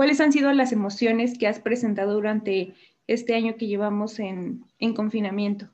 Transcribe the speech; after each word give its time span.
¿cuáles 0.00 0.20
han 0.22 0.32
sido 0.32 0.50
las 0.54 0.72
emociones 0.72 1.36
que 1.36 1.46
has 1.46 1.60
presentado 1.60 2.14
durante 2.14 2.72
este 3.06 3.34
año 3.34 3.58
que 3.58 3.66
llevamos 3.66 4.18
en, 4.18 4.64
en 4.78 4.94
confinamiento? 4.94 5.68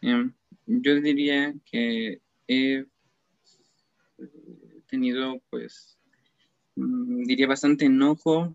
Em, 0.00 0.32
yo 0.66 1.00
diría 1.00 1.54
que 1.64 2.20
he 2.48 2.84
tenido, 4.88 5.40
pues, 5.48 5.96
mm, 6.74 7.22
diría 7.22 7.46
bastante 7.46 7.84
enojo, 7.84 8.52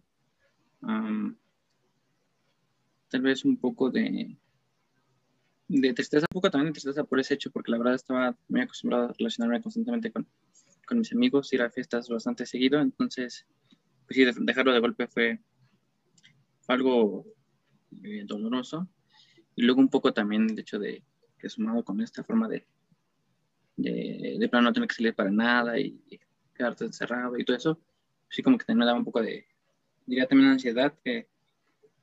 tal 0.82 1.38
vez 3.22 3.46
un 3.46 3.56
poco 3.56 3.90
de, 3.90 4.36
de 5.70 5.94
tristeza, 5.94 6.26
un 6.30 6.34
poco 6.34 6.52
también 6.52 6.74
de 6.74 6.82
tristeza 6.82 7.06
por 7.06 7.22
ese 7.22 7.36
hecho, 7.36 7.50
porque 7.50 7.72
la 7.72 7.78
verdad 7.78 7.96
estaba 7.96 8.36
muy 8.50 8.60
acostumbrado 8.60 9.06
a 9.06 9.14
relacionarme 9.18 9.62
constantemente 9.62 10.12
con, 10.12 10.28
con 10.86 10.98
mis 10.98 11.14
amigos, 11.14 11.54
ir 11.54 11.62
a 11.62 11.70
fiestas 11.70 12.10
bastante 12.10 12.46
seguido, 12.46 12.82
entonces, 12.82 13.46
pues 14.08 14.36
sí, 14.36 14.44
dejarlo 14.44 14.74
de 14.74 14.80
golpe 14.80 15.08
fue 15.08 15.40
algo 16.68 17.26
eh, 18.04 18.24
doloroso. 18.26 18.88
Y 19.56 19.64
luego 19.64 19.82
un 19.82 19.90
poco 19.90 20.14
también 20.14 20.50
el 20.50 20.60
hecho 20.60 20.80
de 20.80 21.04
que 21.38 21.50
sumado 21.50 21.84
con 21.84 22.02
esta 22.02 22.24
forma 22.24 22.48
de, 22.48 22.66
de, 23.76 24.38
de 24.40 24.50
plano 24.50 24.70
no 24.70 24.74
tener 24.74 24.88
que 24.88 24.96
salir 24.96 25.16
para 25.16 25.32
nada 25.32 25.80
y, 25.80 26.00
quedarte 26.54 26.86
encerrado 26.86 27.38
y 27.38 27.46
todo 27.46 27.56
eso, 27.56 27.80
sí 28.30 28.42
como 28.42 28.58
que 28.58 28.66
también 28.66 28.80
me 28.80 28.86
daba 28.86 28.98
un 28.98 29.06
poco 29.06 29.22
de, 29.22 29.46
diría 30.08 30.28
también 30.28 30.50
ansiedad, 30.50 30.92
que 31.04 31.28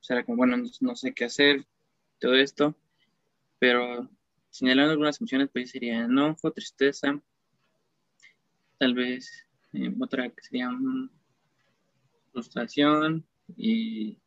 o 0.00 0.04
sea, 0.04 0.18
era 0.18 0.24
como, 0.24 0.36
bueno, 0.36 0.56
no, 0.80 0.94
sé 0.94 1.12
qué 1.12 1.24
hacer, 1.24 1.66
todo 2.20 2.34
esto, 2.34 2.76
pero 3.58 4.08
señalando 4.50 4.92
algunas 4.92 5.20
emociones, 5.20 5.48
pues 5.52 5.70
sería 5.70 6.04
enojo, 6.04 6.52
tristeza, 6.52 7.20
tal 8.78 8.94
vez 8.94 9.44
eh, 9.72 9.92
otra 9.98 10.28
que 10.28 10.42
sería 10.42 10.70
frustración 12.34 13.24
y, 13.56 14.18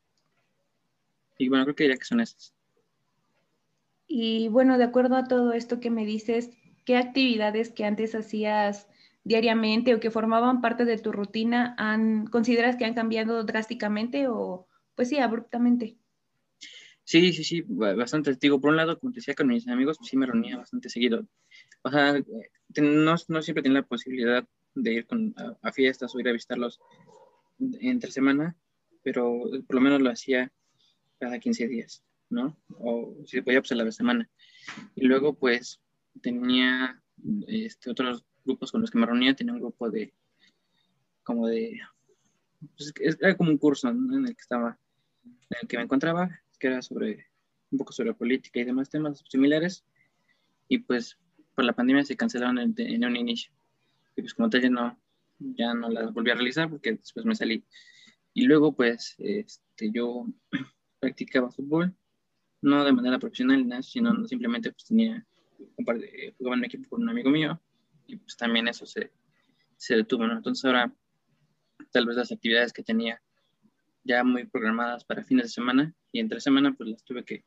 y 1.38 1.50
bueno, 1.50 1.66
creo 1.66 1.76
que 1.76 1.84
diría 1.84 1.98
que 1.98 2.06
son 2.06 2.22
esas. 2.22 2.56
Y 4.08 4.48
bueno, 4.48 4.78
de 4.78 4.86
acuerdo 4.86 5.18
a 5.18 5.28
todo 5.28 5.54
esto 5.54 5.80
que 5.80 5.92
me 5.92 6.06
dices, 6.06 6.52
¿qué 6.86 6.96
actividades 6.96 7.72
que 7.72 7.86
antes 7.86 8.16
hacías 8.16 8.88
diariamente 9.26 9.94
o 9.94 10.00
que 10.00 10.10
formaban 10.10 10.62
parte 10.62 10.86
de 10.86 10.98
tu 10.98 11.12
rutina 11.12 11.76
han, 11.78 12.28
consideras 12.28 12.78
que 12.78 12.86
han 12.86 12.94
cambiado 12.94 13.44
drásticamente 13.44 14.28
o 14.30 14.66
pues 14.96 15.10
sí, 15.10 15.20
abruptamente? 15.20 15.98
Sí, 17.04 17.32
sí, 17.32 17.44
sí, 17.44 17.64
bastante. 17.68 18.36
Digo, 18.36 18.60
por 18.60 18.72
un 18.72 18.78
lado, 18.78 19.00
como 19.00 19.14
te 19.14 19.20
decía 19.20 19.36
con 19.36 19.48
mis 19.48 19.68
amigos, 19.68 19.98
pues 19.98 20.10
sí 20.10 20.18
me 20.18 20.26
reunía 20.26 20.58
bastante 20.58 20.90
seguido. 20.90 21.26
O 21.84 21.90
sea, 21.90 22.14
no, 22.82 23.16
no 23.28 23.42
siempre 23.42 23.64
tenía 23.64 23.80
la 23.80 23.88
posibilidad 23.88 24.46
de 24.76 24.94
ir 24.94 25.08
con, 25.08 25.34
a, 25.62 25.72
fiestas 25.72 26.14
o 26.14 26.20
ir 26.20 26.28
a 26.28 26.34
visitarlos 26.34 26.80
entre 27.60 28.12
semana, 28.12 28.56
pero 29.04 29.42
por 29.68 29.76
lo 29.76 29.82
menos 29.82 30.02
lo 30.02 30.10
hacía 30.10 30.52
cada 31.20 31.40
15 31.40 31.68
días, 31.68 32.04
¿no? 32.30 32.58
O 32.80 33.16
si 33.26 33.42
podía, 33.42 33.62
pues 33.62 33.72
a 33.72 33.76
la 33.76 33.92
semana. 33.92 34.30
Y 34.96 35.06
luego, 35.06 35.34
pues, 35.34 35.82
tenía 36.22 37.02
este, 37.48 37.90
otros 37.90 38.26
grupos 38.46 38.72
con 38.72 38.82
los 38.82 38.92
que 38.92 38.98
me 38.98 39.06
reunía, 39.06 39.36
tenía 39.36 39.54
un 39.54 39.60
grupo 39.60 39.90
de, 39.90 40.14
como 41.24 41.48
de, 41.48 41.80
pues, 42.76 42.94
era 43.20 43.36
como 43.36 43.52
un 43.52 43.58
curso 43.58 43.90
en 43.90 44.26
el 44.26 44.36
que 44.36 44.42
estaba, 44.42 44.80
en 45.26 45.58
el 45.62 45.68
que 45.68 45.78
me 45.78 45.84
encontraba, 45.84 46.30
que 46.60 46.68
era 46.68 46.82
sobre, 46.82 47.28
un 47.72 47.78
poco 47.78 47.94
sobre 47.94 48.14
política 48.14 48.60
y 48.60 48.66
demás 48.66 48.90
temas 48.90 49.24
similares, 49.28 49.84
y 50.68 50.80
pues 50.80 51.18
por 51.56 51.66
la 51.66 51.74
pandemia 51.74 52.04
se 52.04 52.18
cancelaron 52.18 52.60
en, 52.60 52.74
en 52.78 53.06
un 53.06 53.16
inicio, 53.16 53.52
y 54.16 54.22
pues 54.22 54.34
como 54.34 54.50
tal 54.50 54.62
ya 54.62 54.70
no, 54.70 55.00
ya 55.40 55.74
no 55.74 55.90
las 55.90 56.14
volví 56.14 56.32
a 56.32 56.36
realizar 56.36 56.70
porque 56.70 56.94
después 56.94 57.26
me 57.26 57.36
salí. 57.36 57.64
Y 58.34 58.46
luego 58.46 58.76
pues 58.76 59.16
este, 59.18 59.92
yo 59.92 60.26
practicaba 61.00 61.52
fútbol, 61.52 61.96
no 62.62 62.84
de 62.84 62.94
manera 62.94 63.20
profesional, 63.20 63.84
sino 63.84 64.26
simplemente 64.26 64.72
pues 64.72 64.86
tenía 64.86 65.26
jugaba 66.38 66.56
en 66.56 66.60
un 66.60 66.66
equipo 66.66 66.90
con 66.90 67.04
un 67.04 67.10
amigo 67.10 67.30
mío, 67.30 67.60
y 68.06 68.18
pues 68.18 68.38
también 68.38 68.68
eso 68.68 68.86
se, 68.86 69.12
se 69.76 69.96
detuvo, 69.96 70.28
¿no? 70.28 70.38
Entonces 70.38 70.64
ahora 70.66 70.94
tal 71.92 72.06
vez 72.06 72.18
las 72.18 72.32
actividades 72.32 72.74
que 72.74 72.84
tenía 72.84 73.22
ya 74.04 74.24
muy 74.24 74.46
programadas 74.46 75.04
para 75.04 75.24
fines 75.24 75.46
de 75.46 75.50
semana 75.50 75.94
y 76.12 76.20
entre 76.20 76.40
semana 76.40 76.74
pues 76.74 76.90
las 76.90 77.04
tuve 77.04 77.24
que, 77.24 77.44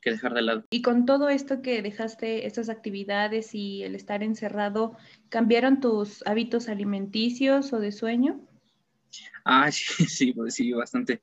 que 0.00 0.10
dejar 0.10 0.34
de 0.34 0.42
lado. 0.42 0.64
Y 0.70 0.82
con 0.82 1.06
todo 1.06 1.28
esto 1.28 1.62
que 1.62 1.82
dejaste, 1.82 2.46
estas 2.46 2.68
actividades 2.68 3.54
y 3.54 3.82
el 3.82 3.94
estar 3.94 4.22
encerrado, 4.22 4.96
¿cambiaron 5.28 5.80
tus 5.80 6.26
hábitos 6.26 6.68
alimenticios 6.68 7.72
o 7.72 7.80
de 7.80 7.92
sueño? 7.92 8.40
Ah, 9.44 9.70
sí, 9.72 10.04
sí, 10.06 10.32
pues 10.32 10.54
sí, 10.54 10.72
bastante. 10.72 11.22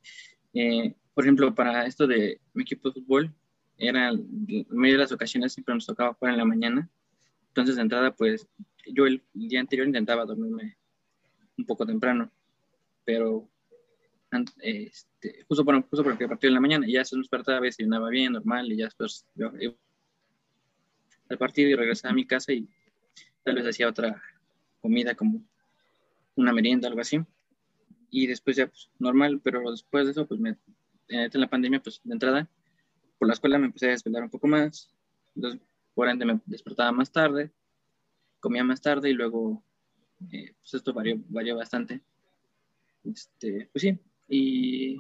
Eh, 0.54 0.96
por 1.14 1.26
ejemplo, 1.26 1.54
para 1.54 1.86
esto 1.86 2.08
de 2.08 2.40
mi 2.54 2.64
equipo 2.64 2.90
de 2.90 3.02
fútbol, 3.02 3.34
era, 3.80 4.10
en 4.10 4.66
medio 4.70 4.96
de 4.96 5.04
las 5.04 5.12
ocasiones 5.12 5.54
siempre 5.54 5.76
nos 5.76 5.86
tocaba 5.86 6.14
jugar 6.14 6.34
en 6.34 6.40
la 6.40 6.46
mañana 6.46 6.90
entonces, 7.58 7.78
de 7.78 7.82
entrada, 7.82 8.16
pues 8.16 8.48
yo 8.86 9.08
el 9.08 9.24
día 9.34 9.60
anterior 9.60 9.88
intentaba 9.88 10.26
dormirme 10.26 10.78
un 11.58 11.66
poco 11.66 11.88
temprano, 11.88 12.32
pero 13.04 13.50
este, 14.62 15.46
justo, 15.48 15.64
por, 15.64 15.82
justo 15.82 16.04
porque 16.04 16.28
partido 16.28 16.50
en 16.50 16.56
la 16.56 16.62
mañana, 16.62 16.88
y 16.88 16.94
ya 16.94 17.06
se 17.06 17.16
nos 17.16 17.26
despertaba, 17.26 17.62
desayunaba 17.62 18.10
bien, 18.10 18.34
normal, 18.34 18.72
y 18.72 18.78
ya 18.78 18.86
después 18.86 19.26
yo, 19.36 19.52
al 21.30 21.38
partido 21.38 21.70
y 21.70 21.76
regresaba 21.76 22.12
a 22.12 22.16
mi 22.16 22.26
casa 22.26 22.54
y 22.54 22.68
tal 23.44 23.56
vez 23.56 23.68
hacía 23.68 23.88
otra 23.88 24.22
comida 24.82 25.16
como 25.16 25.44
una 26.36 26.54
merienda, 26.54 26.88
algo 26.88 27.02
así. 27.02 27.20
Y 28.10 28.28
después 28.28 28.56
ya, 28.56 28.68
pues, 28.68 28.90
normal, 29.00 29.42
pero 29.44 29.70
después 29.72 30.06
de 30.06 30.12
eso, 30.12 30.26
pues, 30.26 30.40
me, 30.40 30.58
en 31.10 31.42
la 31.42 31.48
pandemia, 31.48 31.82
pues, 31.82 32.02
de 32.04 32.14
entrada, 32.14 32.48
por 33.18 33.28
la 33.28 33.34
escuela 33.34 33.58
me 33.58 33.68
empecé 33.68 33.88
a 33.88 33.92
desvelar 33.92 34.24
un 34.24 34.30
poco 34.30 34.48
más. 34.48 34.90
Entonces, 35.36 35.62
por 35.94 36.08
ende 36.08 36.26
me 36.26 36.40
despertaba 36.46 36.92
más 36.92 37.12
tarde, 37.12 37.52
comía 38.40 38.64
más 38.64 38.82
tarde 38.82 39.10
y 39.10 39.14
luego, 39.14 39.64
eh, 40.32 40.54
pues 40.60 40.74
esto 40.76 40.94
varió, 40.94 41.18
varió 41.30 41.56
bastante. 41.56 42.02
Este, 43.04 43.70
pues 43.72 43.82
sí, 43.82 44.00
y, 44.28 44.98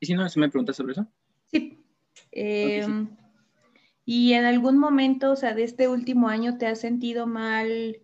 y 0.00 0.06
si 0.06 0.14
no, 0.14 0.28
¿se 0.28 0.40
me 0.40 0.48
preguntas 0.48 0.76
sobre 0.76 0.92
eso? 0.92 1.06
Sí. 1.46 1.84
Em, 2.32 3.08
¿Y 4.04 4.34
en 4.34 4.44
algún 4.44 4.78
momento, 4.78 5.32
o 5.32 5.36
sea, 5.36 5.54
de 5.54 5.64
este 5.64 5.88
último 5.88 6.28
año, 6.28 6.58
te 6.58 6.66
has 6.66 6.80
sentido 6.80 7.26
mal 7.26 8.00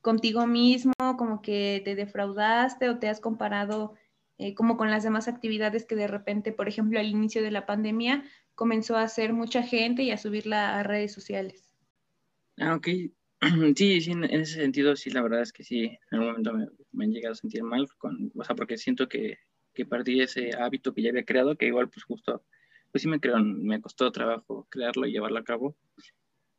contigo 0.00 0.46
mismo, 0.46 0.92
como 1.18 1.42
que 1.42 1.82
te 1.84 1.94
defraudaste 1.94 2.88
o 2.88 2.98
te 2.98 3.08
has 3.08 3.20
comparado 3.20 3.94
eh, 4.38 4.54
como 4.54 4.76
con 4.76 4.90
las 4.90 5.02
demás 5.02 5.28
actividades 5.28 5.84
que 5.84 5.94
de 5.94 6.06
repente, 6.06 6.52
por 6.52 6.68
ejemplo, 6.68 6.98
al 6.98 7.06
inicio 7.06 7.42
de 7.42 7.50
la 7.50 7.66
pandemia, 7.66 8.24
comenzó 8.54 8.96
a 8.96 9.02
hacer 9.02 9.32
mucha 9.32 9.62
gente 9.62 10.02
y 10.02 10.10
a 10.10 10.16
subirla 10.16 10.78
a 10.78 10.82
redes 10.82 11.12
sociales. 11.12 11.74
Ah, 12.58 12.74
ok. 12.74 12.88
Sí, 13.76 14.00
sí, 14.00 14.10
en 14.10 14.24
ese 14.24 14.54
sentido, 14.54 14.96
sí, 14.96 15.10
la 15.10 15.22
verdad 15.22 15.40
es 15.40 15.52
que 15.52 15.64
sí, 15.64 15.84
en 15.84 15.98
algún 16.10 16.28
momento 16.28 16.52
me, 16.52 16.66
me 16.92 17.04
han 17.04 17.12
llegado 17.12 17.32
a 17.32 17.36
sentir 17.36 17.62
mal, 17.62 17.86
con, 17.96 18.30
o 18.34 18.44
sea, 18.44 18.54
porque 18.54 18.76
siento 18.76 19.08
que, 19.08 19.38
que 19.74 19.86
perdí 19.86 20.20
ese 20.20 20.50
hábito 20.58 20.94
que 20.94 21.02
ya 21.02 21.10
había 21.10 21.24
creado, 21.24 21.56
que 21.56 21.66
igual, 21.66 21.88
pues 21.88 22.04
justo, 22.04 22.44
pues 22.90 23.02
sí 23.02 23.08
me 23.08 23.20
creo, 23.20 23.38
me 23.38 23.80
costó 23.80 24.10
trabajo 24.12 24.66
crearlo 24.70 25.06
y 25.06 25.12
llevarlo 25.12 25.38
a 25.38 25.44
cabo, 25.44 25.76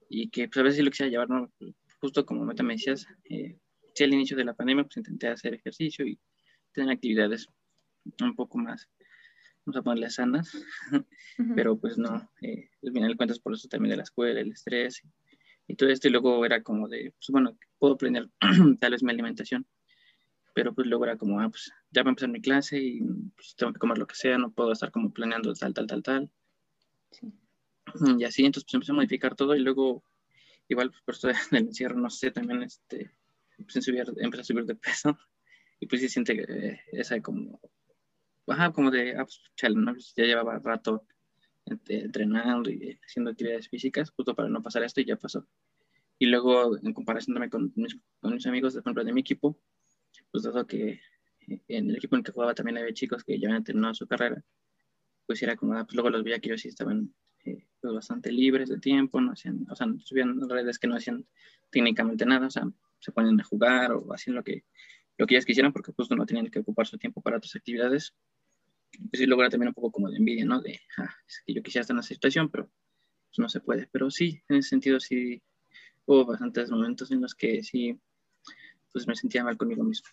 y 0.09 0.29
que 0.29 0.47
pues 0.47 0.57
a 0.57 0.63
veces 0.63 0.77
sí 0.77 0.83
lo 0.83 0.91
quisiera 0.91 1.11
llevar, 1.11 1.29
¿no? 1.29 1.51
Justo 1.99 2.25
como 2.25 2.45
me 2.45 2.53
decías, 2.53 3.07
eh, 3.25 3.57
sí, 3.93 4.03
al 4.03 4.13
inicio 4.13 4.35
de 4.37 4.45
la 4.45 4.53
pandemia, 4.53 4.83
pues 4.83 4.97
intenté 4.97 5.27
hacer 5.27 5.53
ejercicio 5.53 6.05
y 6.05 6.19
tener 6.73 6.91
actividades 6.91 7.47
un 8.21 8.35
poco 8.35 8.57
más 8.57 8.89
vamos 9.65 9.77
a 9.77 9.83
ponerle 9.83 10.09
sanas, 10.09 10.51
pero 11.55 11.77
pues 11.77 11.97
no, 11.97 12.29
eh, 12.41 12.69
al 12.83 12.91
final 12.91 13.17
cuentas 13.17 13.39
por 13.39 13.53
eso 13.53 13.67
también 13.67 13.91
de 13.91 13.97
la 13.97 14.03
escuela, 14.03 14.39
el 14.39 14.51
estrés 14.51 15.01
y, 15.67 15.75
todo 15.75 15.89
esto, 15.89 16.07
y 16.07 16.11
luego 16.11 16.45
era 16.45 16.63
como 16.63 16.87
de, 16.87 17.13
pues 17.17 17.27
bueno, 17.29 17.57
puedo 17.77 17.97
planear 17.97 18.27
tal 18.79 18.91
vez 18.91 19.03
mi 19.03 19.11
alimentación, 19.11 19.65
pero 20.53 20.73
pues 20.73 20.87
luego 20.87 21.05
era 21.05 21.17
como, 21.17 21.39
ah, 21.39 21.49
pues 21.49 21.71
ya 21.91 22.03
va 22.03 22.09
a 22.09 22.11
empezar 22.11 22.29
mi 22.29 22.41
clase 22.41 22.79
y 22.79 23.01
pues, 23.35 23.55
tengo 23.55 23.73
que 23.73 23.79
comer 23.79 23.97
lo 23.97 24.07
que 24.07 24.15
sea, 24.15 24.37
no 24.37 24.51
puedo 24.51 24.71
estar 24.71 24.91
como 24.91 25.11
planeando 25.13 25.53
tal, 25.53 25.73
tal, 25.73 25.87
tal, 25.87 26.03
tal. 26.03 26.31
Y 28.17 28.23
así, 28.23 28.45
entonces 28.45 28.65
pues 28.65 28.73
empecé 28.73 28.91
a 28.91 28.95
modificar 28.95 29.35
todo 29.35 29.55
y 29.55 29.59
luego, 29.59 30.03
igual 30.69 30.91
pues 30.91 31.01
por 31.03 31.15
esto 31.15 31.27
del 31.51 31.67
encierro, 31.67 31.97
no 31.97 32.09
sé, 32.09 32.31
también 32.31 32.63
este, 32.63 33.11
empecé 33.57 33.79
a 33.79 33.81
subir, 33.81 34.13
empecé 34.17 34.41
a 34.41 34.45
subir 34.45 34.65
de 34.65 34.75
peso 34.75 35.17
y 35.79 35.87
pues 35.87 36.01
sí 36.01 36.09
siente 36.09 36.45
eh, 36.47 36.81
esa 36.93 37.21
como 37.21 37.59
ajá, 38.47 38.71
como 38.71 38.91
de, 38.91 39.11
ah, 39.17 39.25
pues, 39.25 39.41
pues, 39.57 40.13
ya 40.15 40.25
llevaba 40.25 40.59
rato 40.59 41.05
este, 41.65 42.01
entrenando 42.01 42.69
y 42.69 42.99
haciendo 43.05 43.31
actividades 43.31 43.69
físicas, 43.69 44.11
justo 44.11 44.35
para 44.35 44.49
no 44.49 44.61
pasar 44.61 44.83
esto 44.83 45.01
y 45.01 45.05
ya 45.05 45.15
pasó. 45.15 45.47
Y 46.19 46.27
luego, 46.27 46.77
en 46.77 46.93
comparación 46.93 47.49
con 47.49 47.71
mis, 47.75 47.97
con 48.19 48.33
mis 48.33 48.45
amigos, 48.45 48.73
de, 48.73 48.81
ejemplo, 48.81 49.03
de 49.03 49.13
mi 49.13 49.21
equipo, 49.21 49.59
pues 50.31 50.43
dado 50.43 50.67
que 50.67 50.99
en 51.47 51.89
el 51.89 51.95
equipo 51.95 52.15
en 52.15 52.19
el 52.19 52.25
que 52.25 52.31
jugaba 52.31 52.53
también 52.53 52.77
había 52.77 52.93
chicos 52.93 53.23
que 53.23 53.39
ya 53.39 53.47
habían 53.49 53.63
terminado 53.63 53.93
su 53.93 54.07
carrera, 54.07 54.43
pues 55.25 55.41
era 55.43 55.55
como, 55.55 55.73
ah, 55.73 55.83
pues 55.83 55.95
luego 55.95 56.09
los 56.09 56.23
veía 56.23 56.39
que 56.39 56.49
ellos 56.49 56.61
sí 56.61 56.67
estaban 56.67 57.13
eh, 57.45 57.65
pues 57.79 57.93
bastante 57.93 58.31
libres 58.31 58.69
de 58.69 58.79
tiempo, 58.79 59.21
no 59.21 59.31
hacían, 59.31 59.65
o 59.69 59.75
sea, 59.75 59.87
subían 60.03 60.47
redes 60.49 60.79
que 60.79 60.87
no 60.87 60.95
hacían 60.95 61.25
técnicamente 61.69 62.25
nada, 62.25 62.47
o 62.47 62.51
sea, 62.51 62.63
se 62.99 63.11
ponían 63.11 63.39
a 63.39 63.43
jugar 63.43 63.93
o 63.93 64.13
hacían 64.13 64.35
lo 64.35 64.43
que, 64.43 64.65
lo 65.17 65.25
que 65.25 65.35
ellas 65.35 65.45
quisieran 65.45 65.73
porque 65.73 65.91
justo 65.91 66.15
no 66.15 66.25
tenían 66.25 66.47
que 66.47 66.59
ocupar 66.59 66.87
su 66.87 66.97
tiempo 66.97 67.21
para 67.21 67.37
otras 67.37 67.55
actividades 67.55 68.13
pues 69.09 69.19
sí 69.19 69.25
logra 69.25 69.49
también 69.49 69.69
un 69.69 69.73
poco 69.73 69.91
como 69.91 70.09
de 70.09 70.17
envidia, 70.17 70.45
¿no? 70.45 70.61
De, 70.61 70.79
ah, 70.97 71.09
es 71.27 71.41
que 71.45 71.53
yo 71.53 71.63
quisiera 71.63 71.81
estar 71.81 71.95
en 71.95 71.99
esa 71.99 72.13
situación, 72.13 72.49
pero 72.49 72.65
pues, 72.65 73.39
no 73.39 73.49
se 73.49 73.61
puede. 73.61 73.87
Pero 73.91 74.11
sí, 74.11 74.41
en 74.49 74.57
ese 74.57 74.69
sentido 74.69 74.99
sí 74.99 75.41
hubo 76.05 76.25
bastantes 76.25 76.69
momentos 76.69 77.11
en 77.11 77.21
los 77.21 77.35
que 77.35 77.63
sí, 77.63 77.99
pues 78.91 79.07
me 79.07 79.15
sentía 79.15 79.43
mal 79.43 79.57
conmigo 79.57 79.83
mismo. 79.83 80.09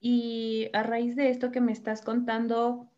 Y 0.00 0.68
a 0.72 0.82
raíz 0.82 1.16
de 1.16 1.30
esto 1.30 1.50
que 1.50 1.60
me 1.60 1.72
estás 1.72 2.02
contando, 2.02 2.90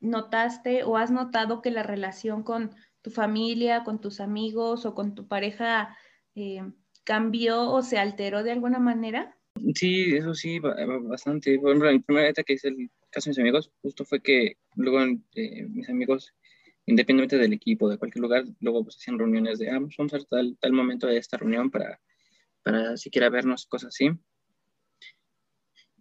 ¿notaste 0.00 0.84
o 0.84 0.96
has 0.96 1.10
notado 1.10 1.60
que 1.62 1.70
la 1.70 1.82
relación 1.82 2.42
con 2.42 2.70
tu 3.02 3.10
familia, 3.10 3.84
con 3.84 4.00
tus 4.00 4.20
amigos 4.20 4.86
o 4.86 4.94
con 4.94 5.14
tu 5.14 5.28
pareja 5.28 5.96
eh, 6.34 6.62
cambió 7.04 7.70
o 7.70 7.82
se 7.82 7.98
alteró 7.98 8.42
de 8.42 8.52
alguna 8.52 8.78
manera? 8.78 9.36
Sí, 9.74 10.16
eso 10.16 10.34
sí, 10.34 10.58
bastante. 10.58 11.58
Por 11.58 11.70
ejemplo, 11.70 11.90
la 11.90 11.98
primera 12.00 12.26
vez 12.26 12.44
que 12.44 12.52
hice 12.54 12.68
el 12.68 12.90
caso 13.10 13.26
de 13.26 13.30
mis 13.30 13.38
amigos, 13.38 13.72
justo 13.82 14.04
fue 14.04 14.20
que 14.20 14.56
luego 14.74 15.00
eh, 15.34 15.66
mis 15.68 15.88
amigos, 15.88 16.34
independientemente 16.84 17.38
del 17.38 17.52
equipo, 17.52 17.88
de 17.88 17.98
cualquier 17.98 18.22
lugar, 18.22 18.44
luego 18.60 18.84
pues 18.84 18.96
hacían 18.96 19.18
reuniones 19.18 19.58
de, 19.58 19.70
ah, 19.70 19.80
pues, 19.80 19.94
vamos 19.96 20.14
a 20.14 20.18
tal, 20.28 20.56
tal 20.60 20.72
momento 20.72 21.06
de 21.06 21.18
esta 21.18 21.36
reunión 21.36 21.70
para, 21.70 22.00
para 22.62 22.96
siquiera 22.96 23.30
vernos, 23.30 23.66
cosas 23.66 23.88
así. 23.88 24.10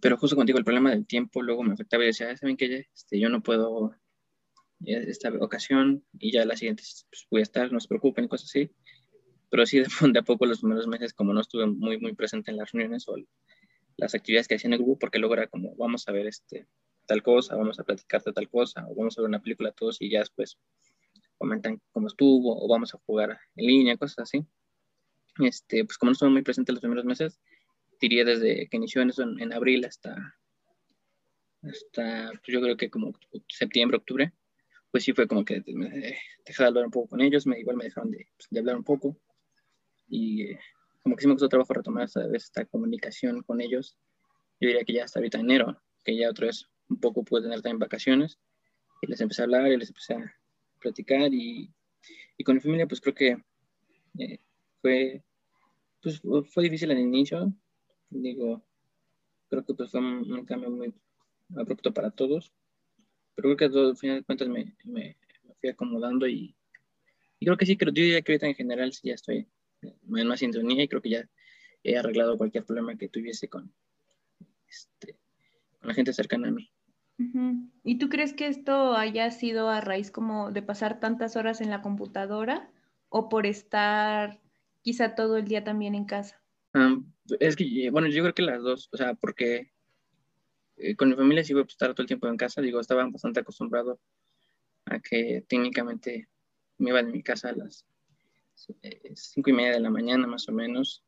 Pero 0.06 0.18
justo 0.18 0.36
contigo, 0.36 0.60
el 0.60 0.64
problema 0.64 0.92
del 0.92 1.08
tiempo 1.08 1.42
luego 1.42 1.64
me 1.64 1.74
afectaba 1.74 2.04
y 2.04 2.08
decía, 2.08 2.38
¿saben 2.38 2.58
qué? 2.58 2.90
Este, 2.94 3.20
yo 3.20 3.28
no 3.28 3.42
puedo 3.42 3.96
esta 4.82 5.30
ocasión 5.40 6.06
y 6.20 6.32
ya 6.32 6.46
la 6.46 6.56
siguiente 6.56 6.84
pues, 7.10 7.26
voy 7.32 7.40
a 7.40 7.42
estar, 7.42 7.72
no 7.72 7.80
se 7.80 7.88
preocupen, 7.88 8.28
cosas 8.28 8.50
así. 8.50 8.70
Pero 9.50 9.66
sí, 9.66 9.80
de, 10.14 10.20
a 10.20 10.22
poco 10.22 10.46
los 10.46 10.60
primeros 10.60 10.86
meses, 10.86 11.12
como 11.12 11.34
no 11.34 11.42
estuve 11.42 11.66
muy, 11.66 12.00
muy 12.00 12.14
presente 12.14 12.52
en 12.52 12.58
las 12.58 12.72
reuniones 12.72 13.08
o 13.08 13.16
las 13.98 14.14
actividades 14.14 14.48
que 14.48 14.54
hacía 14.54 14.68
en 14.68 14.74
el 14.74 14.84
grupo, 14.84 15.00
porque 15.00 15.18
luego 15.18 15.34
era 15.34 15.48
como, 15.48 15.76
vamos 15.76 16.08
a 16.08 16.12
ver 16.12 16.28
este, 16.28 16.68
tal 17.08 17.24
cosa, 17.24 17.56
vamos 17.56 17.80
a 17.80 17.84
platicar 17.84 18.22
de 18.22 18.32
tal 18.32 18.48
cosa, 18.48 18.86
o 18.88 18.94
vamos 18.94 19.18
a 19.18 19.22
ver 19.22 19.30
una 19.30 19.42
película 19.42 19.72
todos 19.72 20.00
y 20.04 20.12
ya 20.12 20.20
después 20.20 20.60
comentan 21.40 21.82
cómo 21.92 22.06
estuvo, 22.06 22.64
o 22.64 22.68
vamos 22.68 22.94
a 22.94 23.00
jugar 23.08 23.40
en 23.56 23.66
línea, 23.66 23.98
cosas 23.98 24.20
así. 24.20 24.46
Este, 25.40 25.84
pues 25.84 25.98
como 25.98 26.12
no 26.12 26.14
estuve 26.14 26.30
muy 26.30 26.44
presente 26.44 26.74
los 26.74 26.82
primeros 26.82 27.06
meses, 27.06 27.40
diría 28.08 28.24
desde 28.24 28.68
que 28.68 28.78
inició 28.78 29.02
en 29.02 29.10
eso 29.10 29.24
en, 29.24 29.54
abril 29.54 29.86
hasta, 29.86 30.16
hasta 31.64 32.32
pues 32.32 32.48
yo 32.48 32.62
creo 32.62 32.78
que 32.78 32.90
como 32.90 33.14
septiembre, 33.48 33.98
octubre, 33.98 34.34
pues 34.92 35.04
sí 35.04 35.14
fue 35.14 35.28
como 35.28 35.44
que 35.44 35.64
me 35.68 35.90
dejé 35.90 36.64
de 36.64 36.68
hablar 36.68 36.86
un 36.86 36.92
poco 36.92 37.10
con 37.10 37.22
ellos, 37.22 37.48
me, 37.48 37.60
igual 37.60 37.78
me 37.78 37.86
dejaron 37.86 38.12
de, 38.12 38.28
pues, 38.38 38.48
de 38.50 38.60
hablar 38.60 38.78
un 38.78 38.84
poco 38.84 39.18
y 40.08 40.44
eh, 40.44 40.60
como 41.04 41.16
que 41.16 41.22
sí 41.22 41.28
me 41.28 41.34
costó 41.34 41.50
trabajo 41.50 41.74
retomar 41.74 42.06
esta, 42.06 42.26
esta 42.34 42.66
comunicación 42.66 43.42
con 43.44 43.60
ellos. 43.62 43.98
Yo 44.60 44.68
diría 44.68 44.84
que 44.84 44.94
ya 44.94 45.04
hasta 45.04 45.20
ahorita 45.20 45.40
enero, 45.40 45.82
que 46.04 46.16
ya 46.16 46.30
otra 46.30 46.48
vez 46.48 46.70
un 46.88 47.00
poco 47.00 47.24
pude 47.24 47.42
tener 47.42 47.62
también 47.62 47.80
vacaciones 47.80 48.40
y 49.02 49.08
les 49.08 49.20
empecé 49.20 49.42
a 49.42 49.46
hablar 49.46 49.68
y 49.68 49.78
les 49.78 49.90
empecé 49.90 50.14
a 50.14 50.36
platicar 50.80 51.34
y, 51.34 51.74
y 52.38 52.44
con 52.44 52.56
mi 52.56 52.62
familia 52.62 52.88
pues 52.88 53.02
creo 53.02 53.16
que 53.16 53.38
eh, 54.20 54.40
fue, 54.82 55.24
pues, 56.02 56.22
fue 56.54 56.64
difícil 56.64 56.92
al 56.92 57.00
inicio, 57.00 57.52
digo, 58.22 58.64
creo 59.50 59.66
que 59.66 59.74
pues 59.74 59.92
fue 59.92 60.02
un 60.02 60.46
cambio 60.46 60.70
muy 60.70 60.94
abrupto 61.56 61.94
para 61.94 62.12
todos, 62.12 62.52
pero 63.36 63.56
creo 63.56 63.72
que 63.72 63.78
al 63.78 63.98
final 63.98 64.18
de 64.18 64.24
cuentas 64.24 64.48
me, 64.48 64.76
me, 64.86 65.18
fui 65.60 65.70
acomodando 65.70 66.28
y, 66.28 66.56
y, 67.40 67.46
creo 67.46 67.58
que 67.58 67.66
sí, 67.66 67.78
creo, 67.78 67.94
yo 67.94 68.04
diría 68.04 68.22
que 68.22 68.32
ahorita 68.32 68.48
en 68.48 68.56
general 68.56 68.94
sí 68.94 69.10
ya 69.10 69.16
estoy 69.16 69.48
en 69.82 70.28
más 70.28 70.40
sintonía 70.40 70.84
y 70.84 70.88
creo 70.88 71.02
que 71.02 71.10
ya 71.10 71.30
he 71.84 71.98
arreglado 71.98 72.38
cualquier 72.38 72.66
problema 72.66 72.98
que 72.98 73.10
tuviese 73.10 73.48
con, 73.48 73.72
este, 74.68 75.20
con 75.80 75.90
la 75.90 75.94
gente 75.94 76.14
cercana 76.14 76.48
a 76.48 76.52
mí. 76.52 76.72
¿Y 77.84 77.98
tú 77.98 78.10
crees 78.10 78.34
que 78.34 78.48
esto 78.48 78.96
haya 78.96 79.32
sido 79.32 79.70
a 79.70 79.80
raíz 79.80 80.12
como 80.12 80.52
de 80.52 80.62
pasar 80.62 81.00
tantas 81.00 81.38
horas 81.38 81.62
en 81.62 81.70
la 81.70 81.82
computadora 81.82 82.70
o 83.08 83.30
por 83.30 83.46
estar 83.46 84.42
quizá 84.82 85.16
todo 85.16 85.38
el 85.38 85.46
día 85.46 85.64
también 85.64 85.96
en 85.96 86.06
casa? 86.06 86.42
Es 87.40 87.56
que, 87.56 87.90
bueno, 87.92 88.08
yo 88.08 88.22
creo 88.24 88.34
que 88.34 88.42
las 88.42 88.62
dos, 88.62 88.90
o 88.92 88.98
sea, 88.98 89.14
porque 89.16 89.72
eh, 90.78 90.96
con 90.96 91.10
mi 91.10 91.16
familia 91.16 91.44
sí 91.44 91.54
iba 91.54 91.62
a 91.62 91.66
estar 91.66 91.94
todo 91.94 92.04
el 92.04 92.08
tiempo 92.08 92.28
en 92.28 92.38
casa, 92.38 92.62
digo, 92.62 92.80
estaba 92.80 93.08
bastante 93.08 93.40
acostumbrado 93.40 94.00
a 94.86 95.00
que 95.00 95.44
técnicamente 95.48 96.28
me 96.78 96.90
iba 96.90 97.02
de 97.02 97.12
mi 97.12 97.24
casa 97.24 97.50
a 97.50 97.54
las 97.54 97.86
eh, 98.84 99.14
cinco 99.16 99.50
y 99.50 99.54
media 99.54 99.74
de 99.74 99.80
la 99.80 99.90
mañana 99.90 100.28
más 100.28 100.48
o 100.50 100.52
menos 100.52 101.04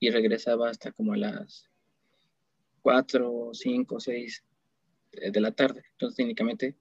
y 0.00 0.10
regresaba 0.10 0.70
hasta 0.70 0.92
como 0.92 1.12
a 1.12 1.16
las 1.16 1.68
cuatro, 2.82 3.50
cinco, 3.52 4.00
seis 4.00 4.44
de 5.12 5.40
la 5.40 5.52
tarde. 5.52 5.84
Entonces 5.92 6.16
técnicamente 6.16 6.76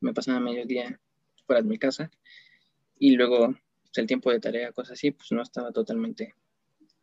me 0.00 0.12
pasaba 0.12 0.40
mediodía 0.40 1.00
fuera 1.46 1.62
de 1.62 1.68
mi 1.68 1.78
casa 1.78 2.10
y 2.98 3.16
luego 3.16 3.48
pues, 3.48 3.98
el 3.98 4.06
tiempo 4.06 4.30
de 4.30 4.40
tarea, 4.40 4.72
cosas 4.72 4.92
así, 4.92 5.10
pues 5.10 5.30
no 5.32 5.42
estaba 5.42 5.72
totalmente 5.72 6.34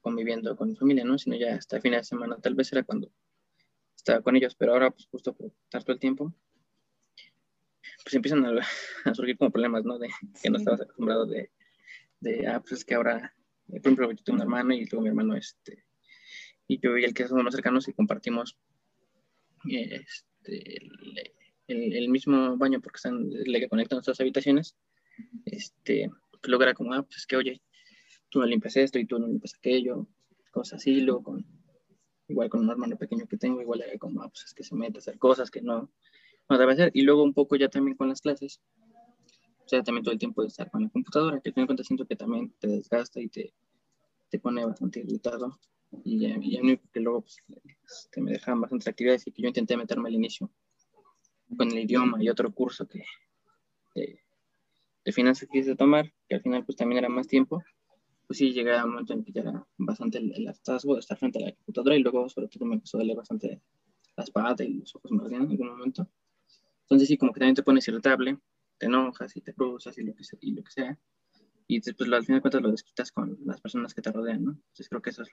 conviviendo 0.02 0.56
con 0.56 0.70
mi 0.70 0.76
familia, 0.76 1.06
¿no? 1.06 1.18
Sino 1.18 1.36
ya 1.36 1.56
hasta 1.56 1.78
el 1.78 1.82
fin 1.82 1.94
de 1.94 2.04
semana 2.04 2.38
tal 2.38 2.56
vez 2.56 2.72
era 2.72 2.84
cuando 2.84 3.12
estaba 3.96 4.22
con 4.22 4.36
ellos, 4.36 4.56
pero 4.56 4.74
ahora, 4.74 4.92
pues 4.92 5.08
justo 5.08 5.34
por 5.34 5.52
estar 5.64 5.84
todo 5.84 5.94
el 5.94 6.00
tiempo, 6.00 6.34
pues 8.04 8.14
empiezan 8.16 8.46
a, 8.46 8.62
surgir 9.16 9.38
como 9.38 9.52
problemas, 9.52 9.86
¿no? 9.86 10.00
De 10.00 10.10
que 10.42 10.50
no 10.50 10.58
estabas 10.58 10.82
acostumbrado 10.82 11.26
de, 11.26 11.52
de, 12.20 12.48
ah, 12.48 12.60
pues 12.60 12.74
es 12.74 12.86
que 12.86 12.96
ahora, 12.96 13.34
por 13.68 13.80
ejemplo, 13.80 14.12
yo 14.12 14.24
tengo 14.24 14.38
un 14.38 14.42
hermano 14.42 14.74
y 14.74 14.86
luego 14.86 15.02
mi 15.02 15.10
hermano, 15.10 15.36
este, 15.36 15.86
y 16.68 16.80
yo 16.80 16.98
y 16.98 17.04
el 17.04 17.14
que 17.14 17.28
somos 17.28 17.44
más 17.44 17.54
cercanos 17.54 17.88
y 17.88 17.94
compartimos 17.94 18.58
este, 19.66 20.90
el, 21.68 21.94
el, 21.94 22.10
mismo 22.10 22.58
baño 22.58 22.82
porque 22.82 22.98
están, 22.98 23.30
le 23.30 23.60
que 23.60 23.70
conectan 23.70 23.98
nuestras 23.98 24.20
habitaciones, 24.20 24.76
este, 25.46 26.10
pues 26.32 26.42
luego 26.48 26.64
era 26.64 26.74
como, 26.74 26.94
ah, 26.94 27.04
pues 27.04 27.18
es 27.18 27.28
que, 27.28 27.36
oye, 27.36 27.62
tú 28.32 28.40
no 28.40 28.46
limpias 28.46 28.78
esto 28.78 28.98
y 28.98 29.06
tú 29.06 29.20
no 29.20 29.28
limpias 29.28 29.54
aquello, 29.56 30.08
cosas 30.52 30.80
así, 30.80 31.02
luego 31.02 31.22
con 31.22 31.46
igual 32.28 32.50
con 32.50 32.62
un 32.62 32.70
hermano 32.70 32.98
pequeño 32.98 33.28
que 33.28 33.38
tengo, 33.38 33.62
igual 33.62 33.82
hay 33.82 33.98
como, 33.98 34.24
ah, 34.24 34.30
pues 34.30 34.46
es 34.46 34.54
que 34.54 34.64
se 34.64 34.74
mete 34.74 34.98
a 34.98 35.00
hacer 35.00 35.20
cosas 35.20 35.52
que 35.52 35.62
no, 35.62 35.92
no 36.50 36.58
debe 36.58 36.72
hacer. 36.72 36.92
Y 36.94 37.02
luego 37.02 37.24
un 37.24 37.34
poco 37.34 37.58
ya 37.58 37.68
también 37.68 37.98
con 37.98 38.08
las 38.08 38.22
clases, 38.22 38.62
o 39.66 39.68
sea, 39.68 39.84
también 39.84 40.04
todo 40.04 40.14
el 40.14 40.20
tiempo 40.20 40.42
de 40.42 40.48
estar 40.48 40.72
con 40.72 40.84
la 40.84 40.90
computadora, 40.90 41.42
que 41.42 41.50
al 41.50 41.54
final 41.54 41.68
cuenta 41.68 41.84
siento 41.84 42.06
que 42.06 42.16
también 42.16 42.54
te 42.58 42.68
desgasta 42.68 43.20
y 43.20 43.28
te, 43.28 43.54
te 44.30 44.40
pone 44.40 44.66
bastante 44.66 45.02
irritado. 45.02 45.60
Y 46.06 46.26
y 46.26 46.52
ya 46.52 46.80
que 46.94 47.00
luego 47.02 47.22
pues, 47.22 47.38
este, 47.86 48.22
me 48.22 48.32
dejan 48.32 48.62
bastantes 48.62 48.88
actividades 48.88 49.28
y 49.28 49.32
que 49.32 49.42
yo 49.42 49.50
intenté 49.50 49.76
meterme 49.76 50.08
al 50.08 50.16
inicio 50.16 50.50
con 51.58 51.70
el 51.70 51.80
idioma 51.80 52.24
y 52.24 52.30
otro 52.30 52.50
curso 52.54 52.88
que 52.88 53.04
de, 53.94 54.22
de 55.04 55.12
finanzas 55.12 55.50
que 55.50 55.60
quise 55.60 55.76
tomar, 55.76 56.14
que 56.30 56.36
al 56.36 56.42
final 56.42 56.64
pues 56.64 56.78
también 56.78 57.00
era 57.00 57.10
más 57.10 57.28
tiempo 57.28 57.62
pues 58.32 58.38
sí 58.38 58.54
llegué 58.54 58.74
a 58.74 58.86
un 58.86 58.92
momento 58.92 59.12
en 59.12 59.26
que 59.26 59.34
ya 59.34 59.42
era 59.42 59.68
bastante 59.78 60.18
el, 60.18 60.48
hartazgo 60.48 60.94
de 60.94 61.02
estar 61.02 61.18
frente 61.18 61.44
a 61.44 61.48
la 61.48 61.52
computadora 61.52 61.98
y 61.98 62.00
luego 62.00 62.30
sobre 62.30 62.48
todo 62.48 62.64
me 62.66 62.76
empezó 62.76 62.96
a 62.96 63.02
doler 63.02 63.18
bastante 63.18 63.62
la 64.16 64.24
espalda 64.24 64.64
y 64.64 64.76
los 64.76 64.96
ojos 64.96 65.12
me 65.12 65.22
ardían 65.22 65.42
en 65.42 65.52
algún 65.52 65.68
momento. 65.68 66.08
Entonces 66.84 67.10
sí, 67.10 67.18
como 67.18 67.34
que 67.34 67.42
también 67.42 67.56
te 67.56 67.64
pones 67.64 67.86
irritable, 67.90 68.38
te 68.78 68.86
enojas 68.86 69.36
y 69.36 69.42
te 69.42 69.54
cruzas 69.54 69.98
y 69.98 70.04
lo 70.04 70.16
que 70.16 70.24
sea. 70.24 70.40
Y, 70.42 70.54
lo 70.54 70.64
que 70.64 70.72
sea. 70.72 70.98
y 71.68 71.82
después 71.82 72.10
al 72.10 72.24
final 72.24 72.38
de 72.38 72.42
cuentas 72.42 72.62
lo 72.62 72.72
desquitas 72.72 73.12
con 73.12 73.38
las 73.44 73.60
personas 73.60 73.94
que 73.94 74.02
te 74.02 74.14
rodean, 74.14 74.46
¿no? 74.46 74.52
Entonces 74.52 74.88
creo 74.88 75.02
que 75.02 75.10
eso 75.10 75.26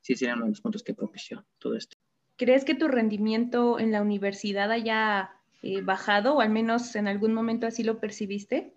sí 0.00 0.14
sería 0.14 0.34
uno 0.34 0.44
de 0.44 0.52
los 0.52 0.62
puntos 0.62 0.82
que 0.82 0.94
propició 0.94 1.44
todo 1.58 1.76
esto. 1.76 1.98
¿Crees 2.38 2.64
que 2.64 2.74
tu 2.74 2.88
rendimiento 2.88 3.78
en 3.78 3.92
la 3.92 4.00
universidad 4.00 4.70
haya 4.70 5.32
eh, 5.60 5.82
bajado 5.82 6.36
o 6.36 6.40
al 6.40 6.48
menos 6.48 6.96
en 6.96 7.08
algún 7.08 7.34
momento 7.34 7.66
así 7.66 7.82
lo 7.82 8.00
percibiste? 8.00 8.74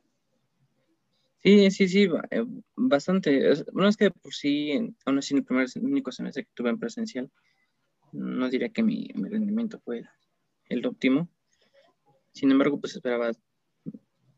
Sí, 1.45 1.69
sí, 1.69 1.87
sí, 1.87 2.09
eh, 2.31 2.43
bastante. 2.75 3.53
Bueno, 3.71 3.87
es 3.87 3.97
que 3.97 4.09
por 4.09 4.33
sí, 4.33 4.71
aún 5.05 5.19
así 5.19 5.35
en 5.35 5.37
el 5.37 5.45
primer, 5.45 5.67
único 5.79 6.11
semestre 6.11 6.43
que 6.43 6.49
tuve 6.55 6.71
en 6.71 6.79
presencial, 6.79 7.29
no 8.13 8.49
diría 8.49 8.69
que 8.69 8.81
mi, 8.81 9.09
rendimiento 9.09 9.79
fue 9.79 10.01
el 10.69 10.83
óptimo. 10.87 11.29
Sin 12.33 12.49
embargo, 12.49 12.81
pues 12.81 12.95
esperaba 12.95 13.29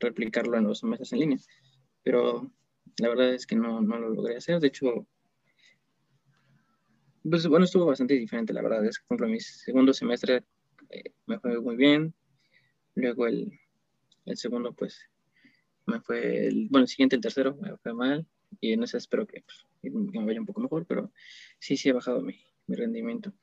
replicarlo 0.01 0.57
en 0.57 0.65
los 0.65 0.79
semestres 0.79 1.13
en 1.13 1.19
línea. 1.19 1.37
Pero 2.03 2.51
la 2.97 3.07
verdad 3.07 3.33
es 3.33 3.47
que 3.47 3.55
no, 3.55 3.79
no 3.79 3.97
lo 3.99 4.09
logré 4.09 4.35
hacer. 4.35 4.59
De 4.59 4.67
hecho, 4.67 5.07
pues 7.23 7.47
bueno, 7.47 7.63
estuvo 7.63 7.85
bastante 7.85 8.15
diferente, 8.15 8.51
la 8.51 8.61
verdad. 8.61 8.85
Es 8.85 8.99
que, 8.99 9.05
por 9.07 9.15
ejemplo, 9.15 9.33
mi 9.33 9.39
segundo 9.39 9.93
semestre 9.93 10.43
eh, 10.89 11.13
me 11.25 11.39
fue 11.39 11.57
muy 11.61 11.77
bien. 11.77 12.13
Luego 12.95 13.27
el, 13.27 13.57
el 14.25 14.35
segundo, 14.35 14.73
pues 14.73 15.09
me 15.88 16.01
fue, 16.01 16.48
el, 16.48 16.67
bueno, 16.70 16.84
el 16.84 16.88
siguiente, 16.88 17.15
el 17.15 17.22
tercero, 17.22 17.56
me 17.56 17.75
fue 17.77 17.94
mal 17.94 18.27
y 18.62 18.74
en 18.74 18.84
ese 18.84 18.98
espero 18.98 19.25
que, 19.25 19.41
pues, 19.41 19.65
me 19.82 20.25
vaya 20.25 20.39
un 20.39 20.46
poco 20.46 20.62
mejor, 20.62 20.86
pero 20.86 21.12
sí, 21.60 21.77
sí 21.77 21.89
ha 21.89 21.94
bajado 21.94 22.22
mi, 22.22 22.36
mi 22.67 22.75
rendimiento. 22.75 23.34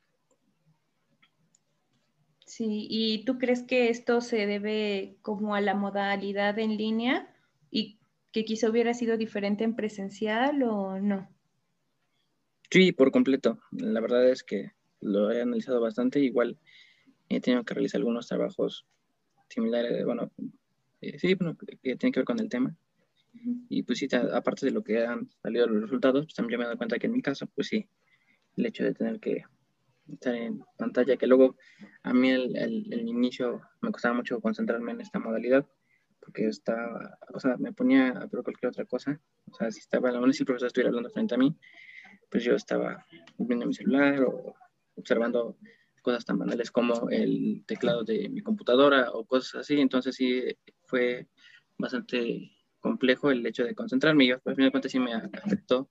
Sí, 2.47 2.87
¿y 2.89 3.25
tú 3.25 3.39
crees 3.39 3.63
que 3.63 3.89
esto 3.89 4.21
se 4.21 4.47
debe 4.47 5.17
como 5.23 5.55
a 5.55 5.61
la 5.61 5.75
modalidad 5.75 6.59
en 6.59 6.77
línea 6.77 7.35
y 7.71 7.99
que 8.31 8.45
quizá 8.45 8.69
hubiera 8.69 8.95
sido 8.95 9.17
diferente 9.17 9.65
en 9.65 9.75
presencial 9.75 10.63
o 10.63 11.01
no? 11.01 11.29
Sí, 12.71 12.93
por 12.93 13.11
completo. 13.11 13.59
La 13.73 14.01
verdad 14.01 14.29
es 14.29 14.45
que 14.45 14.73
lo 15.01 15.31
he 15.31 15.41
analizado 15.41 15.81
bastante. 15.81 16.21
Igual 16.21 16.59
he 17.29 17.41
tenido 17.41 17.65
que 17.65 17.75
realizar 17.75 18.01
algunos 18.01 18.29
trabajos 18.29 18.87
similares, 19.49 20.05
bueno, 20.05 20.31
eh, 21.09 21.19
sí, 21.19 21.35
bueno, 21.35 21.57
que, 21.57 21.97
tiene 21.97 22.13
que 22.13 22.21
ver 22.21 22.25
con 22.25 22.41
el 22.41 22.49
tema. 22.49 22.77
Y 23.69 23.83
pues 23.83 23.99
sí, 23.99 24.09
aparte 24.33 24.67
de 24.67 24.73
lo 24.73 24.85
que 24.85 25.05
han 25.05 25.29
salido 25.43 25.67
los 25.67 25.83
resultados, 25.83 26.27
pues 26.27 26.35
también 26.35 26.59
me 26.59 26.65
he 26.65 26.67
dado 26.67 26.79
cuenta 26.79 26.99
que 26.99 27.07
en 27.07 27.13
mi 27.13 27.23
caso, 27.23 27.47
pues 27.47 27.67
sí, 27.67 27.89
el 28.57 28.67
hecho 28.67 28.85
de 28.85 28.95
tener 28.95 29.19
que 29.19 29.43
estar 30.13 30.35
en 30.35 30.65
pantalla, 30.79 31.17
que 31.17 31.27
luego 31.27 31.57
a 32.03 32.13
mí 32.13 32.31
el, 32.31 32.57
el, 32.57 33.09
inicio 33.09 33.63
me 33.81 33.91
costaba 33.91 34.15
mucho 34.15 34.41
concentrarme 34.41 34.93
en 34.93 35.01
esta 35.01 35.19
modalidad, 35.19 35.67
porque 36.21 36.47
estaba, 36.47 37.19
o 37.33 37.41
sea, 37.41 37.57
me 37.57 37.73
ponía 37.73 38.09
a 38.09 38.27
ver 38.27 38.43
cualquier 38.43 38.69
otra 38.69 38.85
cosa, 38.85 39.21
o 39.51 39.55
sea, 39.55 39.71
si 39.71 39.81
estaba, 39.81 40.11
a 40.11 40.33
si 40.33 40.43
el 40.43 40.47
profesor 40.47 40.69
estuviera 40.69 40.89
hablando 40.91 41.11
frente 41.11 41.35
a 41.35 41.39
mí, 41.39 41.57
pues 42.31 42.45
yo 42.45 42.55
estaba 42.55 43.05
viendo 43.39 43.67
mi 43.67 43.75
celular 43.75 44.23
o 44.23 44.55
observando 44.97 45.57
cosas 46.05 46.25
tan 46.25 46.39
banales 46.39 46.71
como 46.71 47.09
el 47.09 47.65
teclado 47.67 48.05
de 48.05 48.29
mi 48.29 48.43
computadora 48.43 49.11
o 49.11 49.25
cosas 49.25 49.63
así, 49.63 49.81
entonces 49.81 50.15
sí 50.15 50.43
fue 50.85 51.27
bastante 51.79 52.53
complejo 52.79 53.31
el 53.31 53.45
hecho 53.47 53.65
de 53.65 53.75
concentrarme 53.75 54.27
yo, 54.27 54.35
al 54.45 54.55
final 54.55 54.69
de 54.69 54.71
cuentas 54.71 54.93
sí 54.93 55.01
me 55.01 55.15
afectó 55.15 55.91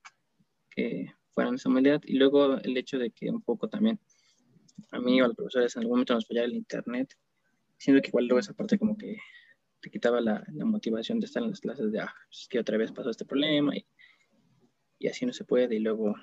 que 0.70 1.12
fuera 1.32 1.50
esa 1.52 1.68
modalidad 1.68 2.00
y 2.04 2.14
luego 2.14 2.56
el 2.58 2.76
hecho 2.76 2.96
de 2.98 3.10
que 3.10 3.28
un 3.28 3.42
poco 3.42 3.68
también 3.68 3.98
a 4.92 5.00
mí 5.00 5.20
o 5.20 5.24
a 5.24 5.28
los 5.28 5.36
profesores 5.36 5.74
en 5.74 5.80
algún 5.80 5.96
momento 5.96 6.14
nos 6.14 6.26
fallaba 6.26 6.46
el 6.46 6.54
internet, 6.54 7.12
siendo 7.76 8.00
que 8.00 8.08
igual 8.08 8.26
luego 8.26 8.38
esa 8.38 8.54
parte 8.54 8.78
como 8.78 8.96
que 8.96 9.18
te 9.80 9.90
quitaba 9.90 10.20
la, 10.20 10.44
la 10.52 10.64
motivación 10.64 11.18
de 11.18 11.26
estar 11.26 11.42
en 11.42 11.50
las 11.50 11.60
clases 11.60 11.90
de, 11.90 12.00
ah, 12.00 12.14
es 12.30 12.46
que 12.48 12.60
otra 12.60 12.78
vez 12.78 12.92
pasó 12.92 13.10
este 13.10 13.24
problema 13.24 13.76
y, 13.76 13.84
y 15.00 15.08
así 15.08 15.26
no 15.26 15.32
se 15.32 15.44
puede 15.44 15.74
y 15.74 15.80
luego 15.80 16.14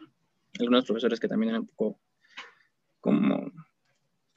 algunos 0.59 0.85
profesores 0.85 1.19
que 1.19 1.27
también 1.27 1.49
eran 1.49 1.61
un 1.61 1.67
poco 1.67 1.99
como, 3.01 3.50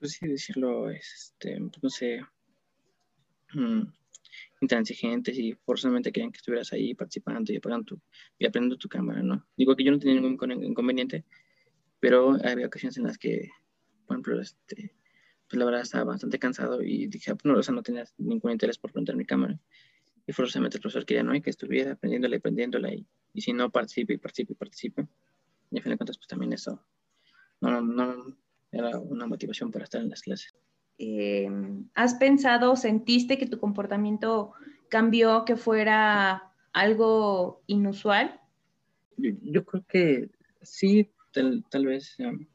pues 0.04 0.12
sí 0.20 0.28
decirlo, 0.28 0.90
este, 0.90 1.58
no 1.58 1.88
sé, 1.88 2.20
mm, 3.54 3.84
intransigentes 4.60 5.38
y 5.38 5.54
forzosamente 5.54 6.12
querían 6.12 6.30
que 6.30 6.36
estuvieras 6.36 6.74
ahí 6.74 6.94
participando 6.94 7.50
y 7.50 7.56
apagando 7.56 7.86
tu, 7.86 8.00
y 8.38 8.44
aprendiendo 8.44 8.76
tu 8.76 8.86
cámara, 8.86 9.22
¿no? 9.22 9.46
Digo 9.56 9.74
que 9.74 9.82
yo 9.82 9.90
no 9.90 9.98
tenía 9.98 10.20
ningún 10.20 10.62
inconveniente, 10.62 11.24
pero 12.00 12.36
había 12.44 12.66
ocasiones 12.66 12.98
en 12.98 13.04
las 13.04 13.16
que, 13.16 13.48
por 14.04 14.16
ejemplo, 14.16 14.42
este, 14.42 14.94
pues 15.48 15.58
la 15.58 15.64
verdad 15.64 15.80
estaba 15.80 16.04
bastante 16.04 16.38
cansado 16.38 16.82
y 16.82 17.06
dije, 17.06 17.30
ah, 17.30 17.36
pues 17.36 17.46
no, 17.46 17.58
o 17.58 17.62
sea, 17.62 17.74
no 17.74 17.82
tenía 17.82 18.04
ningún 18.18 18.52
interés 18.52 18.76
por 18.76 18.92
prender 18.92 19.16
mi 19.16 19.24
cámara. 19.24 19.58
Y 20.26 20.34
forzosamente 20.34 20.76
el 20.76 20.82
profesor 20.82 21.06
quería, 21.06 21.22
¿no? 21.22 21.34
Y 21.34 21.40
que 21.40 21.48
estuviera 21.48 21.92
aprendiéndola 21.92 22.36
y 22.36 22.38
aprendiéndola 22.40 22.92
y, 22.92 23.06
y 23.32 23.40
si 23.40 23.54
no, 23.54 23.70
participe 23.70 24.12
y 24.12 24.18
participe 24.18 24.52
y 24.52 24.56
participe. 24.56 25.08
Y 25.70 25.78
al 25.78 25.82
fin 25.82 25.92
de 25.92 25.96
cuentas, 25.96 26.18
pues 26.18 26.28
también 26.28 26.52
eso 26.52 26.84
no, 27.62 27.80
no 27.80 28.43
era 28.74 28.98
una 28.98 29.26
motivación 29.26 29.70
para 29.70 29.84
estar 29.84 30.00
en 30.00 30.10
las 30.10 30.22
clases. 30.22 30.54
Eh, 30.98 31.48
¿has 31.94 32.14
pensado, 32.14 32.76
sentiste 32.76 33.38
que 33.38 33.46
tu 33.46 33.58
comportamiento 33.58 34.52
cambió, 34.88 35.44
que 35.44 35.56
fuera 35.56 36.52
algo 36.72 37.62
inusual? 37.66 38.40
Yo, 39.16 39.64
creo 39.64 39.84
que 39.88 40.30
sí, 40.62 41.10
tal, 41.32 41.86
vez, 41.86 42.16
um, 42.18 42.46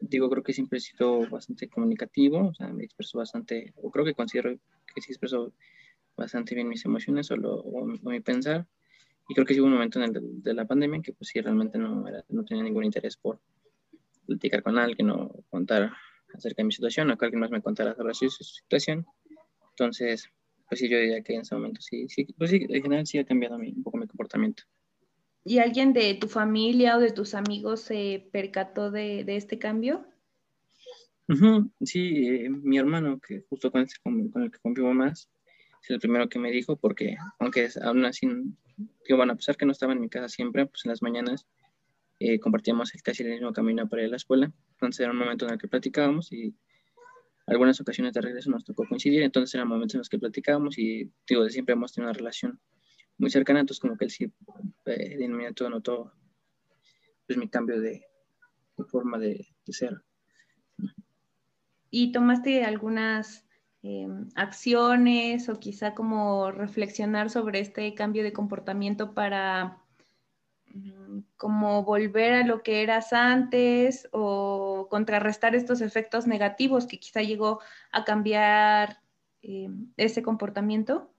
digo, 0.00 0.28
creo 0.30 0.42
que 0.42 0.52
siempre 0.52 0.78
he 0.78 0.80
sido 0.80 1.28
bastante 1.28 1.68
comunicativo, 1.68 2.48
o 2.48 2.54
sea, 2.54 2.68
me 2.68 2.84
expreso 2.84 3.18
bastante, 3.18 3.72
o 3.76 3.90
creo 3.90 4.04
que 4.04 4.14
considero 4.14 4.56
que 4.94 5.00
sí 5.00 5.12
expreso 5.12 5.52
bastante 6.16 6.54
bien 6.54 6.68
mis 6.68 6.84
emociones 6.84 7.30
o, 7.30 7.36
lo, 7.36 7.64
mi 8.02 8.20
pensar. 8.20 8.66
Y 9.28 9.34
creo 9.34 9.46
que 9.46 9.54
sí 9.54 9.60
hubo 9.60 9.66
un 9.66 9.74
momento 9.74 10.00
en 10.00 10.16
el 10.16 10.42
de, 10.42 10.54
la 10.54 10.66
pandemia 10.66 10.96
en 10.96 11.02
que 11.02 11.12
pues 11.12 11.28
sí, 11.28 11.40
realmente 11.40 11.78
no, 11.78 12.06
era, 12.06 12.24
no 12.28 12.44
tenía 12.44 12.62
ningún 12.62 12.84
interés 12.84 13.16
por 13.16 13.40
platicar 14.26 14.62
con 14.62 14.78
alguien 14.78 15.10
o 15.10 15.44
contar 15.50 15.92
acerca 16.34 16.62
de 16.62 16.66
mi 16.66 16.72
situación 16.72 17.10
o 17.10 17.16
que 17.16 17.24
alguien 17.24 17.40
más 17.40 17.50
me 17.50 17.62
contara 17.62 17.94
sobre 17.94 18.14
su, 18.14 18.28
situación. 18.30 19.06
Entonces, 19.70 20.28
pues 20.68 20.80
sí, 20.80 20.88
yo 20.88 20.98
diría 20.98 21.22
que 21.22 21.34
en 21.34 21.42
ese 21.42 21.54
momento 21.54 21.80
sí, 21.80 22.08
sí, 22.08 22.26
pues 22.36 22.50
sí, 22.50 22.66
en 22.68 22.82
general 22.82 23.06
sí 23.06 23.18
ha 23.18 23.24
cambiado 23.24 23.58
mi, 23.58 23.72
un 23.72 23.82
poco 23.82 23.98
mi 23.98 24.06
comportamiento. 24.06 24.64
¿Y 25.44 25.58
alguien 25.58 25.92
de 25.92 26.14
tu 26.14 26.28
familia 26.28 26.96
o 26.96 27.00
de 27.00 27.12
tus 27.12 27.34
amigos 27.34 27.80
se 27.80 28.28
percató 28.32 28.90
de, 28.90 29.22
de 29.24 29.36
este 29.36 29.58
cambio? 29.58 30.04
Sí, 31.82 32.28
eh, 32.28 32.50
mi 32.50 32.78
hermano, 32.78 33.20
que 33.20 33.44
justo 33.48 33.70
con, 33.70 33.86
con, 34.02 34.42
el 34.42 34.50
que 34.50 34.58
convivo 34.58 34.92
más, 34.92 35.28
es 35.82 35.90
el 35.90 35.98
primero 35.98 36.28
que 36.28 36.38
me 36.38 36.50
dijo, 36.50 36.76
porque 36.76 37.16
aunque 37.38 37.68
aún 37.82 38.04
así, 38.04 38.28
digo, 38.76 39.16
bueno, 39.16 39.32
a 39.32 39.36
pesar 39.36 39.56
que 39.56 39.66
no 39.66 39.72
estaba 39.72 39.92
en 39.92 40.00
mi 40.00 40.08
casa 40.08 40.28
siempre, 40.28 40.66
pues 40.66 40.84
en 40.84 40.90
las 40.90 41.02
mañanas 41.02 41.46
eh, 42.18 42.40
compartíamos 42.40 42.92
casi 43.02 43.22
el 43.22 43.30
mismo 43.30 43.52
camino 43.52 43.88
para 43.88 44.02
ir 44.02 44.08
a 44.08 44.10
la 44.12 44.16
escuela. 44.16 44.52
Entonces 44.72 45.00
era 45.00 45.12
un 45.12 45.18
momento 45.18 45.46
en 45.46 45.52
el 45.52 45.58
que 45.58 45.68
platicábamos 45.68 46.32
y 46.32 46.54
algunas 47.46 47.80
ocasiones 47.80 48.14
de 48.14 48.22
regreso 48.22 48.50
nos 48.50 48.64
tocó 48.64 48.84
coincidir. 48.88 49.22
Entonces 49.22 49.54
eran 49.54 49.68
momentos 49.68 49.94
en 49.94 49.98
los 49.98 50.08
que 50.08 50.18
platicábamos 50.18 50.78
y 50.78 51.10
digo, 51.28 51.44
de 51.44 51.50
siempre 51.50 51.74
hemos 51.74 51.92
tenido 51.92 52.10
una 52.10 52.18
relación 52.18 52.58
muy 53.18 53.30
cercana. 53.30 53.60
Entonces 53.60 53.80
como 53.80 53.96
que 53.96 54.06
él 54.06 54.10
sí 54.10 54.32
eh, 54.86 55.16
de 55.16 55.24
inmediato 55.24 55.68
notó 55.68 56.12
pues, 57.26 57.38
mi 57.38 57.48
cambio 57.48 57.80
de, 57.80 58.02
forma 58.88 59.18
de, 59.18 59.46
ser. 59.66 60.02
¿Y 61.90 62.12
tomaste 62.12 62.64
algunas 62.64 63.46
em, 63.82 64.28
acciones 64.34 65.48
o 65.48 65.60
quizá 65.60 65.94
como 65.94 66.50
reflexionar 66.50 67.30
sobre 67.30 67.60
este 67.60 67.94
cambio 67.94 68.22
de 68.22 68.32
comportamiento 68.32 69.14
para 69.14 69.82
como 71.36 71.84
volver 71.84 72.32
a 72.34 72.46
lo 72.46 72.62
que 72.62 72.82
eras 72.82 73.12
antes 73.12 74.08
o 74.12 74.88
contrarrestar 74.90 75.54
estos 75.54 75.80
efectos 75.80 76.26
negativos 76.26 76.86
que 76.86 76.98
quizá 76.98 77.22
llegó 77.22 77.60
a 77.92 78.04
cambiar 78.04 79.00
eh, 79.42 79.68
ese 79.96 80.22
comportamiento? 80.22 81.10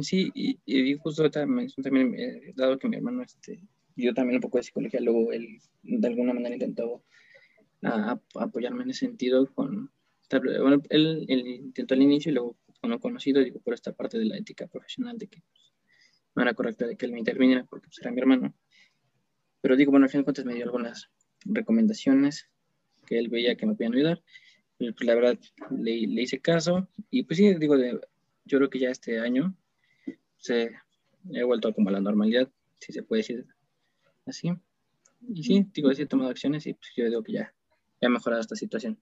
Sí, 0.00 0.30
y, 0.34 0.96
justo 0.98 1.28
también, 1.30 2.14
eh, 2.14 2.52
dado 2.54 2.78
que 2.78 2.88
mi 2.88 2.96
hermano, 2.96 3.22
este, 3.22 3.60
yo 3.96 4.14
también 4.14 4.36
un 4.36 4.42
poco 4.42 4.58
de 4.58 4.64
psicología, 4.64 5.00
luego 5.00 5.32
él 5.32 5.58
de 5.82 6.08
alguna 6.08 6.32
manera 6.32 6.54
intentó 6.54 7.02
apoyarme 8.34 8.84
en 8.84 8.90
ese 8.90 9.06
sentido 9.06 9.52
con, 9.52 9.90
bueno, 10.30 10.82
él, 10.90 11.26
intentó 11.28 11.94
al 11.94 12.02
inicio 12.02 12.30
y 12.30 12.34
luego 12.34 12.56
con 12.80 12.90
lo 12.90 13.00
conocido, 13.00 13.42
digo, 13.42 13.60
por 13.60 13.74
esta 13.74 13.92
parte 13.92 14.18
de 14.18 14.24
la 14.24 14.38
ética 14.38 14.66
profesional 14.66 15.18
de 15.18 15.26
que 15.26 15.42
pues, 15.50 15.69
no 16.34 16.42
era 16.42 16.54
correcto 16.54 16.86
de 16.86 16.96
que 16.96 17.06
él 17.06 17.12
me 17.12 17.18
interviniera 17.18 17.64
porque 17.64 17.88
pues, 17.88 17.98
era 18.00 18.10
mi 18.10 18.20
hermano. 18.20 18.54
Pero 19.60 19.76
digo, 19.76 19.90
bueno, 19.90 20.04
al 20.04 20.10
fin 20.10 20.20
de 20.20 20.24
cuentas 20.24 20.44
me 20.44 20.54
dio 20.54 20.64
algunas 20.64 21.10
recomendaciones 21.44 22.48
que 23.06 23.18
él 23.18 23.28
veía 23.28 23.56
que 23.56 23.66
me 23.66 23.74
podían 23.74 23.94
ayudar. 23.94 24.22
Pues 24.78 24.94
la 25.02 25.14
verdad 25.14 25.38
le, 25.70 25.92
hice 25.92 26.40
caso 26.40 26.88
y 27.10 27.24
pues 27.24 27.36
sí, 27.36 27.54
digo, 27.54 27.76
de, 27.76 28.00
yo 28.46 28.58
creo 28.58 28.70
que 28.70 28.78
ya 28.78 28.90
este 28.90 29.20
año 29.20 29.54
se 30.38 30.70
he 31.32 31.44
vuelto 31.44 31.74
como 31.74 31.90
a 31.90 31.92
la 31.92 32.00
normalidad, 32.00 32.50
si 32.78 32.92
se 32.92 33.02
puede 33.02 33.20
decir 33.20 33.46
así. 34.24 34.52
Y 35.28 35.42
sí, 35.42 35.66
digo, 35.74 35.92
sí 35.92 36.02
he 36.02 36.06
tomado 36.06 36.30
acciones 36.30 36.66
y 36.66 36.72
pues 36.72 36.92
yo 36.96 37.04
digo 37.04 37.22
que 37.22 37.32
ya, 37.32 37.54
ya 38.00 38.08
ha 38.08 38.10
mejorado 38.10 38.40
esta 38.40 38.56
situación. 38.56 38.98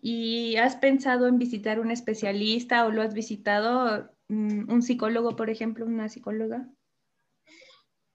¿Y 0.00 0.56
has 0.56 0.76
pensado 0.76 1.26
en 1.26 1.38
visitar 1.38 1.80
un 1.80 1.90
especialista 1.90 2.86
o 2.86 2.90
lo 2.90 3.02
has 3.02 3.14
visitado? 3.14 4.10
Mm, 4.30 4.70
un 4.70 4.80
psicólogo, 4.80 5.34
por 5.34 5.50
ejemplo, 5.50 5.84
una 5.84 6.08
psicóloga? 6.08 6.70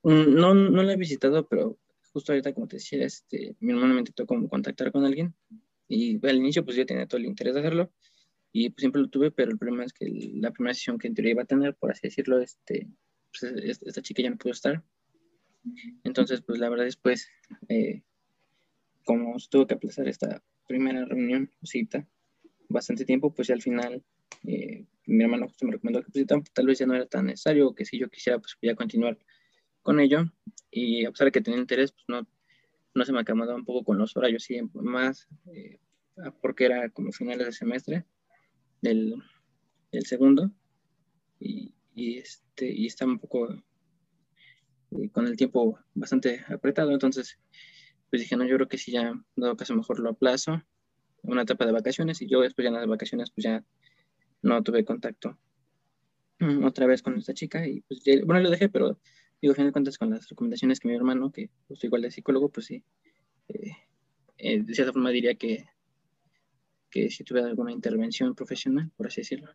Mm, 0.03 0.34
no, 0.34 0.53
no 0.55 0.81
la 0.81 0.93
he 0.93 0.95
visitado, 0.95 1.45
pero 1.45 1.77
justo 2.13 2.31
ahorita, 2.31 2.53
como 2.53 2.69
te 2.69 2.77
decía, 2.77 3.05
este, 3.05 3.57
mi 3.60 3.74
hermano 3.74 3.93
me 3.93 4.00
intentó 4.00 4.25
como 4.25 4.48
contactar 4.48 4.93
con 4.93 5.03
alguien 5.03 5.36
y 5.89 6.25
al 6.25 6.38
inicio 6.38 6.63
pues 6.63 6.77
yo 6.77 6.86
tenía 6.86 7.05
todo 7.05 7.17
el 7.17 7.25
interés 7.25 7.53
de 7.53 7.60
hacerlo 7.60 7.91
y 8.53 8.69
pues, 8.69 8.79
siempre 8.79 9.01
lo 9.01 9.10
tuve, 9.10 9.29
pero 9.31 9.51
el 9.51 9.57
problema 9.57 9.84
es 9.84 9.91
que 9.91 10.05
la 10.36 10.51
primera 10.51 10.74
sesión 10.74 10.98
que 10.98 11.10
en 11.10 11.15
teoría 11.15 11.34
iba 11.34 11.43
a 11.43 11.48
tener, 11.48 11.75
por 11.75 11.91
así 11.91 12.07
decirlo, 12.07 12.39
este, 12.39 12.88
pues, 13.38 13.81
esta 13.81 14.01
chica 14.01 14.24
ya 14.24 14.29
no 14.29 14.38
pudo 14.38 14.53
estar. 14.53 14.81
Entonces, 16.05 16.41
pues 16.41 16.60
la 16.60 16.69
verdad 16.69 16.86
después, 16.86 17.27
eh, 17.67 18.03
como 19.03 19.36
tuvo 19.50 19.67
que 19.67 19.74
aplazar 19.74 20.07
esta 20.07 20.41
primera 20.65 21.03
reunión, 21.03 21.51
cita, 21.62 22.07
bastante 22.69 23.03
tiempo, 23.03 23.34
pues 23.34 23.50
al 23.50 23.62
final 23.62 24.01
eh, 24.48 24.86
mi 25.07 25.24
hermano 25.24 25.47
justo 25.47 25.65
me 25.65 25.74
recomendó 25.74 26.03
que 26.03 26.12
pues, 26.12 26.51
tal, 26.53 26.65
vez 26.65 26.79
ya 26.79 26.85
no 26.85 26.95
era 26.95 27.05
tan 27.05 27.25
necesario, 27.27 27.74
que 27.74 27.85
si 27.85 28.00
yo 28.00 28.09
quisiera, 28.09 28.39
pues 28.39 28.57
a 28.71 28.75
continuar 28.75 29.17
con 29.81 30.00
ello. 30.00 30.25
Y 30.71 31.05
a 31.05 31.12
pesar 31.12 31.25
de 31.25 31.31
que 31.31 31.41
tenía 31.41 31.59
interés, 31.59 31.91
pues 31.91 32.05
no, 32.07 32.27
no 32.93 33.05
se 33.05 33.13
me 33.13 33.19
acomodaba 33.19 33.57
un 33.57 33.65
poco 33.65 33.83
con 33.83 33.97
los 33.97 34.15
horarios, 34.17 34.43
sí, 34.43 34.59
más 34.74 35.27
eh, 35.53 35.79
porque 36.41 36.65
era 36.65 36.89
como 36.89 37.12
finales 37.12 37.45
de 37.45 37.51
semestre 37.51 38.05
del, 38.81 39.15
del 39.91 40.05
segundo. 40.05 40.51
Y, 41.39 41.74
y, 41.93 42.17
este, 42.17 42.71
y 42.71 42.85
estaba 42.85 43.12
un 43.12 43.19
poco 43.19 43.53
eh, 43.53 45.09
con 45.12 45.27
el 45.27 45.38
tiempo 45.38 45.79
bastante 45.93 46.43
apretado, 46.47 46.91
entonces 46.91 47.38
pues 48.09 48.21
dije, 48.21 48.38
no, 48.38 48.45
yo 48.45 48.55
creo 48.55 48.67
que 48.67 48.77
si 48.77 48.91
ya, 48.91 49.13
dado 49.35 49.57
caso, 49.57 49.75
mejor 49.75 50.00
lo 50.00 50.12
aplazo, 50.12 50.62
una 51.24 51.41
etapa 51.41 51.65
de 51.65 51.71
vacaciones, 51.71 52.21
y 52.21 52.27
yo 52.27 52.41
después 52.41 52.63
ya 52.63 52.69
en 52.69 52.75
las 52.75 52.88
vacaciones, 52.88 53.31
pues 53.31 53.43
ya 53.43 53.63
no 54.45 54.63
tuve 54.63 54.85
contacto 54.85 55.37
mm, 56.39 56.63
otra 56.63 56.85
vez 56.85 57.01
con 57.01 57.17
esta 57.17 57.33
chica 57.33 57.67
y 57.67 57.81
pues 57.81 58.03
bueno, 58.25 58.41
lo 58.41 58.49
dejé, 58.49 58.69
pero 58.69 58.99
digo, 59.41 59.51
a 59.51 59.55
fin 59.55 59.65
de 59.65 59.71
cuentas 59.71 59.97
con 59.97 60.11
las 60.11 60.29
recomendaciones 60.29 60.79
que 60.79 60.87
mi 60.87 60.95
hermano, 60.95 61.31
que 61.31 61.49
pues 61.67 61.83
igual 61.83 62.03
de 62.03 62.11
psicólogo, 62.11 62.49
pues 62.49 62.67
sí, 62.67 62.83
eh, 63.49 63.71
eh, 64.37 64.63
de 64.63 64.73
cierta 64.73 64.93
forma 64.93 65.09
diría 65.09 65.35
que, 65.35 65.65
que 66.89 67.09
si 67.09 67.23
tuviera 67.23 67.47
alguna 67.47 67.71
intervención 67.71 68.35
profesional, 68.35 68.91
por 68.95 69.07
así 69.07 69.21
decirlo. 69.21 69.51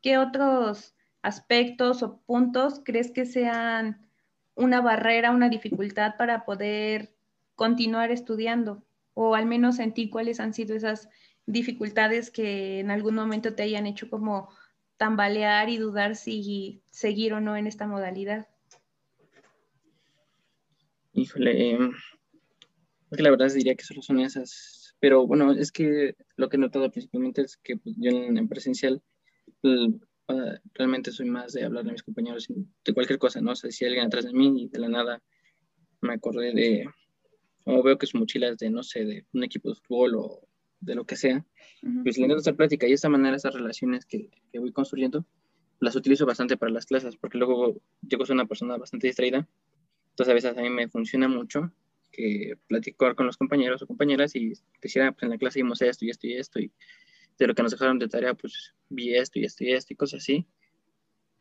¿Qué 0.00 0.18
otros 0.18 0.94
aspectos 1.22 2.02
o 2.02 2.20
puntos 2.26 2.80
crees 2.84 3.10
que 3.10 3.26
sean 3.26 4.08
una 4.54 4.80
barrera, 4.80 5.32
una 5.32 5.48
dificultad 5.48 6.16
para 6.16 6.44
poder 6.44 7.14
continuar 7.54 8.10
estudiando? 8.10 8.84
O 9.14 9.34
al 9.34 9.46
menos 9.46 9.78
en 9.78 9.94
ti, 9.94 10.10
¿cuáles 10.10 10.40
han 10.40 10.54
sido 10.54 10.74
esas 10.76 11.08
dificultades 11.46 12.30
que 12.30 12.80
en 12.80 12.90
algún 12.90 13.14
momento 13.14 13.54
te 13.54 13.62
hayan 13.62 13.86
hecho 13.86 14.08
como 14.08 14.48
tambalear 14.96 15.68
y 15.68 15.78
dudar 15.78 16.16
si 16.16 16.82
seguir 16.90 17.34
o 17.34 17.40
no 17.40 17.56
en 17.56 17.66
esta 17.66 17.86
modalidad? 17.86 18.48
Híjole, 21.12 21.78
que 23.14 23.22
la 23.22 23.30
verdad 23.30 23.52
diría 23.52 23.74
que 23.74 23.84
solo 23.84 24.02
son 24.02 24.20
esas, 24.20 24.96
pero 24.98 25.26
bueno, 25.26 25.52
es 25.52 25.70
que 25.70 26.16
lo 26.36 26.48
que 26.48 26.56
he 26.56 26.60
notado 26.60 26.90
principalmente 26.90 27.42
es 27.42 27.56
que 27.56 27.76
pues, 27.76 27.94
yo 27.98 28.10
en, 28.10 28.48
presencial 28.48 29.02
realmente 30.74 31.12
soy 31.12 31.26
más 31.26 31.52
de 31.52 31.64
hablar 31.64 31.84
de 31.84 31.92
mis 31.92 32.02
compañeros 32.02 32.48
de 32.48 32.94
cualquier 32.94 33.18
cosa, 33.18 33.40
¿no? 33.40 33.52
O 33.52 33.56
sea, 33.56 33.70
si 33.70 33.84
alguien 33.84 34.06
atrás 34.06 34.24
de 34.24 34.32
mí 34.32 34.64
y 34.64 34.68
de 34.68 34.78
la 34.78 34.88
nada 34.88 35.22
me 36.00 36.14
acordé 36.14 36.52
de, 36.52 36.86
o 37.64 37.82
veo 37.82 37.98
que 37.98 38.06
su 38.06 38.18
mochila 38.18 38.48
es 38.48 38.58
de, 38.58 38.70
no 38.70 38.82
sé, 38.82 39.04
de 39.04 39.26
un 39.32 39.44
equipo 39.44 39.68
de 39.68 39.76
fútbol 39.76 40.16
o 40.16 40.48
de 40.84 40.94
lo 40.94 41.04
que 41.04 41.16
sea, 41.16 41.44
pues 42.02 42.16
le 42.16 42.24
intento 42.24 42.40
hacer 42.40 42.56
plática 42.56 42.86
y 42.86 42.90
de 42.90 42.94
esta 42.94 43.08
manera 43.08 43.36
esas 43.36 43.54
relaciones 43.54 44.06
que, 44.06 44.30
que, 44.52 44.58
voy 44.58 44.72
construyendo 44.72 45.24
las 45.80 45.96
utilizo 45.96 46.24
bastante 46.24 46.56
para 46.56 46.72
las 46.72 46.86
clases, 46.86 47.16
porque 47.16 47.38
luego 47.38 47.80
yo 48.02 48.18
soy 48.24 48.34
una 48.34 48.46
persona 48.46 48.76
bastante 48.76 49.08
distraída, 49.08 49.46
entonces 50.10 50.30
a 50.30 50.34
veces 50.34 50.56
a 50.56 50.62
mí 50.62 50.70
me 50.70 50.88
funciona 50.88 51.28
mucho 51.28 51.72
que 52.12 52.56
platicar 52.68 53.14
con 53.14 53.26
los 53.26 53.36
compañeros 53.36 53.82
o 53.82 53.86
compañeras 53.86 54.36
y 54.36 54.52
decir, 54.80 55.02
ah, 55.02 55.12
pues 55.12 55.24
en 55.24 55.30
la 55.30 55.38
clase 55.38 55.58
vimos 55.58 55.82
esto 55.82 56.04
y 56.04 56.10
esto 56.10 56.26
y 56.26 56.34
esto, 56.34 56.60
y 56.60 56.72
de 57.38 57.46
lo 57.46 57.54
que 57.54 57.62
nos 57.62 57.72
dejaron 57.72 57.98
de 57.98 58.08
tarea, 58.08 58.34
pues 58.34 58.74
vi 58.88 59.14
esto 59.14 59.38
y 59.38 59.44
esto 59.44 59.64
y 59.64 59.72
esto 59.72 59.92
y 59.92 59.96
cosas 59.96 60.22
así. 60.22 60.46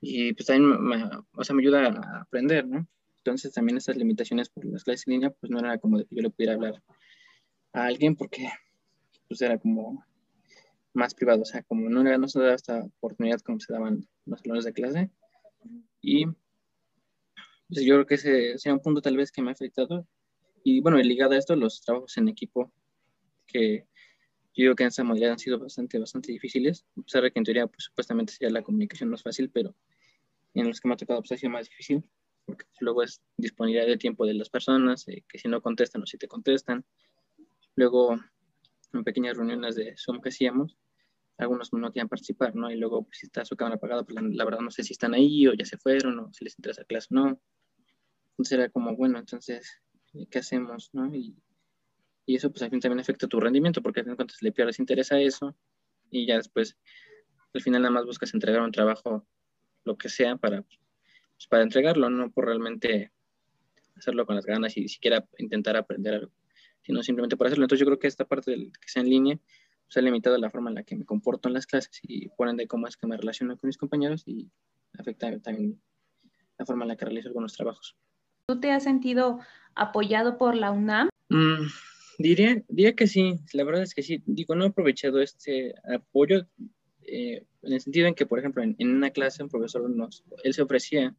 Y 0.01 0.33
pues 0.33 0.47
también 0.47 0.83
me, 0.83 1.09
o 1.33 1.43
sea, 1.43 1.55
me 1.55 1.61
ayuda 1.61 1.87
a 1.87 2.21
aprender, 2.21 2.67
¿no? 2.67 2.87
Entonces 3.17 3.53
también 3.53 3.77
esas 3.77 3.95
limitaciones 3.95 4.49
por 4.49 4.65
las 4.65 4.83
clases 4.83 5.07
en 5.07 5.13
línea, 5.13 5.29
pues 5.29 5.49
no 5.49 5.59
era 5.59 5.77
como 5.77 5.99
de 5.99 6.05
que 6.05 6.15
yo 6.15 6.21
le 6.21 6.29
pudiera 6.29 6.55
hablar 6.55 6.83
a 7.71 7.85
alguien 7.85 8.15
porque 8.15 8.49
pues 9.33 9.41
era 9.41 9.57
como 9.57 10.05
más 10.93 11.15
privado, 11.15 11.41
o 11.41 11.45
sea, 11.45 11.63
como 11.63 11.89
no, 11.89 12.03
no 12.03 12.27
se 12.27 12.39
daba 12.39 12.53
esta 12.53 12.83
oportunidad 12.83 13.39
como 13.41 13.59
se 13.59 13.73
daban 13.73 14.07
los 14.25 14.41
salones 14.41 14.63
de 14.63 14.73
clase. 14.73 15.09
Y 16.01 16.25
pues, 17.67 17.83
yo 17.83 17.95
creo 17.95 18.05
que 18.05 18.15
ese 18.15 18.57
sea 18.59 18.73
un 18.73 18.79
punto 18.79 19.01
tal 19.01 19.17
vez 19.17 19.31
que 19.31 19.41
me 19.41 19.49
ha 19.49 19.53
afectado 19.53 20.07
y 20.63 20.79
bueno, 20.81 20.97
ligado 20.97 21.33
a 21.33 21.37
esto, 21.37 21.55
los 21.55 21.81
trabajos 21.81 22.15
en 22.17 22.29
equipo, 22.29 22.71
que 23.47 23.87
yo 24.55 24.63
digo 24.63 24.75
que 24.75 24.83
en 24.83 24.89
esa 24.89 25.03
modalidad 25.03 25.33
han 25.33 25.39
sido 25.39 25.59
bastante, 25.59 25.99
bastante 25.99 26.31
difíciles, 26.31 26.85
a 26.97 27.01
pesar 27.01 27.23
de 27.23 27.31
que 27.31 27.39
en 27.39 27.45
teoría, 27.45 27.67
pues, 27.67 27.85
supuestamente 27.85 28.33
sería 28.33 28.51
la 28.51 28.61
comunicación 28.61 29.09
más 29.09 29.23
fácil, 29.23 29.49
pero 29.49 29.75
en 30.53 30.67
los 30.67 30.79
que 30.79 30.87
me 30.87 30.93
ha 30.93 30.97
tocado, 30.97 31.21
pues, 31.21 31.31
ha 31.31 31.37
sido 31.37 31.51
más 31.51 31.67
difícil, 31.67 32.03
porque 32.45 32.65
luego 32.79 33.03
es 33.03 33.21
disponibilidad 33.35 33.87
de 33.87 33.97
tiempo 33.97 34.25
de 34.25 34.35
las 34.35 34.49
personas, 34.49 35.07
eh, 35.07 35.23
que 35.27 35.39
si 35.39 35.47
no 35.47 35.61
contestan 35.61 36.03
o 36.03 36.05
si 36.05 36.17
te 36.17 36.27
contestan. 36.27 36.85
Luego, 37.75 38.19
en 38.93 39.03
pequeñas 39.03 39.37
reuniones 39.37 39.75
de 39.75 39.95
Zoom 39.97 40.21
que 40.21 40.29
hacíamos, 40.29 40.77
algunos 41.37 41.73
no 41.73 41.91
querían 41.91 42.09
participar, 42.09 42.55
¿no? 42.55 42.71
Y 42.71 42.75
luego, 42.75 43.03
pues, 43.03 43.19
si 43.19 43.25
está 43.25 43.43
su 43.45 43.55
cámara 43.55 43.75
apagada, 43.75 44.03
pues, 44.03 44.15
la, 44.21 44.45
verdad 44.45 44.59
no 44.59 44.71
sé 44.71 44.83
si 44.83 44.93
están 44.93 45.13
ahí 45.13 45.47
o 45.47 45.53
ya 45.53 45.65
se 45.65 45.77
fueron 45.77 46.19
o 46.19 46.33
si 46.33 46.45
les 46.45 46.57
interesa 46.57 46.83
clase 46.83 47.07
o 47.11 47.15
no. 47.15 47.41
Entonces 48.31 48.51
era 48.51 48.69
como, 48.69 48.95
bueno, 48.95 49.19
entonces 49.19 49.81
qué 50.29 50.39
hacemos, 50.39 50.89
¿no? 50.93 51.13
Y, 51.13 51.35
y 52.25 52.35
eso 52.35 52.51
pues 52.51 52.61
al 52.61 52.69
fin 52.69 52.79
también 52.79 52.99
afecta 52.99 53.27
tu 53.27 53.39
rendimiento 53.39 53.81
porque 53.81 54.01
al 54.01 54.05
fin 54.05 54.15
cuentas 54.15 54.41
le 54.41 54.51
pierdes 54.51 54.79
interés 54.79 55.11
a 55.11 55.19
eso 55.19 55.55
y 56.09 56.25
ya 56.27 56.37
después 56.37 56.77
al 57.53 57.61
final 57.61 57.81
nada 57.81 57.93
más 57.93 58.05
buscas 58.05 58.33
entregar 58.33 58.61
un 58.61 58.71
trabajo, 58.71 59.27
lo 59.83 59.97
que 59.97 60.09
sea, 60.09 60.37
para, 60.37 60.61
pues, 60.61 61.47
para 61.49 61.63
entregarlo, 61.63 62.09
no 62.09 62.31
por 62.31 62.45
realmente 62.45 63.11
hacerlo 63.95 64.25
con 64.25 64.35
las 64.35 64.45
ganas 64.45 64.75
y 64.77 64.87
siquiera 64.87 65.27
intentar 65.37 65.77
aprender 65.77 66.15
algo, 66.15 66.31
sino 66.83 67.01
simplemente 67.01 67.37
por 67.37 67.47
hacerlo. 67.47 67.65
Entonces 67.65 67.79
yo 67.79 67.85
creo 67.85 67.99
que 67.99 68.07
esta 68.07 68.25
parte 68.25 68.51
del 68.51 68.71
que 68.71 68.87
sea 68.87 69.01
en 69.01 69.09
línea 69.09 69.39
pues, 69.85 69.97
ha 69.97 70.01
limitado 70.01 70.37
la 70.37 70.49
forma 70.49 70.69
en 70.69 70.75
la 70.75 70.83
que 70.83 70.95
me 70.95 71.05
comporto 71.05 71.47
en 71.47 71.53
las 71.53 71.65
clases 71.65 71.99
y 72.03 72.29
por 72.29 72.49
ende 72.49 72.67
cómo 72.67 72.87
es 72.87 72.97
que 72.97 73.07
me 73.07 73.17
relaciono 73.17 73.57
con 73.57 73.67
mis 73.67 73.77
compañeros 73.77 74.23
y 74.25 74.49
afecta 74.97 75.37
también 75.39 75.81
la 76.57 76.65
forma 76.65 76.83
en 76.83 76.89
la 76.89 76.95
que 76.95 77.05
realizo 77.05 77.29
algunos 77.29 77.53
trabajos. 77.53 77.95
¿Tú 78.47 78.59
te 78.59 78.71
has 78.71 78.83
sentido 78.83 79.39
apoyado 79.75 80.37
por 80.37 80.55
la 80.55 80.71
UNAM? 80.71 81.09
Mm, 81.29 81.67
diría, 82.19 82.63
diría 82.67 82.95
que 82.95 83.07
sí, 83.07 83.39
la 83.53 83.63
verdad 83.63 83.83
es 83.83 83.93
que 83.93 84.03
sí. 84.03 84.21
Digo, 84.25 84.55
no 84.55 84.65
he 84.65 84.67
aprovechado 84.67 85.21
este 85.21 85.73
apoyo 85.93 86.45
eh, 87.01 87.45
en 87.61 87.73
el 87.73 87.81
sentido 87.81 88.07
en 88.07 88.15
que, 88.15 88.25
por 88.25 88.39
ejemplo, 88.39 88.61
en, 88.63 88.75
una 88.79 89.11
clase 89.11 89.43
un 89.43 89.49
profesor 89.49 89.89
nos, 89.89 90.23
él 90.43 90.53
se 90.53 90.61
ofrecía 90.61 91.15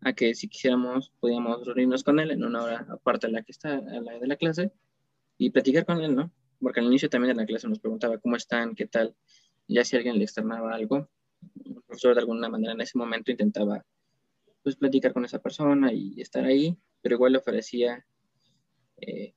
a 0.00 0.12
que 0.12 0.34
si 0.34 0.48
quisiéramos 0.48 1.12
podíamos 1.20 1.64
reunirnos 1.66 2.04
con 2.04 2.18
él 2.18 2.30
en 2.30 2.44
una 2.44 2.62
hora 2.62 2.86
aparte 2.90 3.28
de 3.28 3.32
la 3.32 3.42
que 3.42 3.52
está, 3.52 3.76
a 3.76 4.00
la 4.00 4.18
de 4.18 4.26
la 4.26 4.36
clase, 4.36 4.72
y 5.38 5.50
platicar 5.50 5.84
con 5.84 6.00
él, 6.00 6.14
¿no? 6.14 6.32
Porque 6.60 6.80
al 6.80 6.86
inicio 6.86 7.10
también 7.10 7.34
de 7.36 7.42
la 7.42 7.46
clase 7.46 7.68
nos 7.68 7.78
preguntaba 7.78 8.18
cómo 8.18 8.36
están, 8.36 8.74
qué 8.74 8.86
tal, 8.86 9.14
ya 9.68 9.84
si 9.84 9.96
alguien 9.96 10.18
le 10.18 10.24
externaba 10.24 10.74
algo, 10.74 11.08
el 11.64 11.82
profesor 11.86 12.14
de 12.14 12.20
alguna 12.20 12.48
manera 12.48 12.72
en 12.72 12.80
ese 12.80 12.98
momento 12.98 13.30
intentaba 13.30 13.84
pues 14.62 14.76
platicar 14.76 15.12
con 15.12 15.24
esa 15.24 15.38
persona 15.38 15.92
y 15.92 16.20
estar 16.20 16.44
ahí, 16.44 16.76
pero 17.00 17.14
igual 17.14 17.32
le 17.32 17.38
ofrecía, 17.38 18.04
eh, 18.96 19.34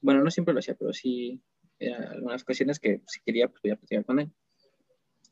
bueno, 0.00 0.22
no 0.22 0.30
siempre 0.30 0.54
lo 0.54 0.60
hacía, 0.60 0.74
pero 0.74 0.92
sí, 0.92 1.42
eran 1.78 2.04
algunas 2.04 2.42
ocasiones 2.42 2.78
que 2.78 3.02
si 3.06 3.20
quería, 3.20 3.48
pues 3.48 3.60
podía 3.60 3.76
platicar 3.76 4.04
con 4.04 4.20
él. 4.20 4.32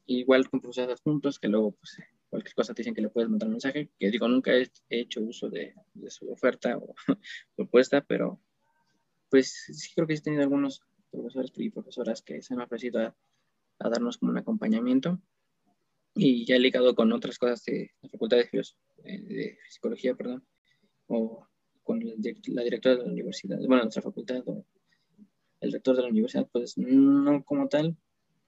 igual 0.06 0.50
con 0.50 0.60
profesores 0.60 1.00
juntos, 1.00 1.38
que 1.38 1.48
luego, 1.48 1.72
pues, 1.72 1.96
cualquier 2.28 2.54
cosa 2.54 2.74
te 2.74 2.82
dicen 2.82 2.94
que 2.94 3.00
le 3.00 3.08
puedes 3.08 3.30
mandar 3.30 3.46
un 3.46 3.54
mensaje, 3.54 3.90
que 3.98 4.10
digo, 4.10 4.28
nunca 4.28 4.52
he 4.52 4.68
hecho 4.88 5.22
uso 5.22 5.48
de, 5.48 5.74
su 6.08 6.30
oferta 6.30 6.76
o 6.76 6.94
propuesta, 7.56 8.02
pero 8.02 8.40
pues 9.34 9.64
sí 9.66 9.90
creo 9.96 10.06
que 10.06 10.14
he 10.14 10.20
tenido 10.20 10.44
algunos 10.44 10.80
profesores 11.10 11.50
y 11.56 11.68
profesoras 11.68 12.22
que 12.22 12.40
se 12.40 12.54
han 12.54 12.60
ofrecido 12.60 13.00
a, 13.00 13.16
a 13.80 13.88
darnos 13.88 14.16
como 14.16 14.30
un 14.30 14.38
acompañamiento. 14.38 15.20
Y 16.14 16.46
ya 16.46 16.56
ligado 16.56 16.94
con 16.94 17.12
otras 17.12 17.36
cosas 17.36 17.64
de 17.64 17.90
la 18.00 18.10
Facultad 18.10 18.36
de, 18.36 18.48
eh, 19.02 19.18
de 19.18 19.58
Psicología, 19.68 20.14
perdón, 20.14 20.46
o 21.08 21.48
con 21.82 21.98
la, 21.98 22.14
directora 22.14 22.94
de 22.94 23.02
la 23.02 23.10
universidad, 23.10 23.58
bueno, 23.66 23.82
nuestra 23.82 24.02
facultad, 24.02 24.40
o 24.46 24.64
el 25.58 25.72
rector 25.72 25.96
de 25.96 26.02
la 26.02 26.10
universidad, 26.10 26.48
pues 26.52 26.78
no 26.78 27.42
como 27.42 27.68
tal, 27.68 27.96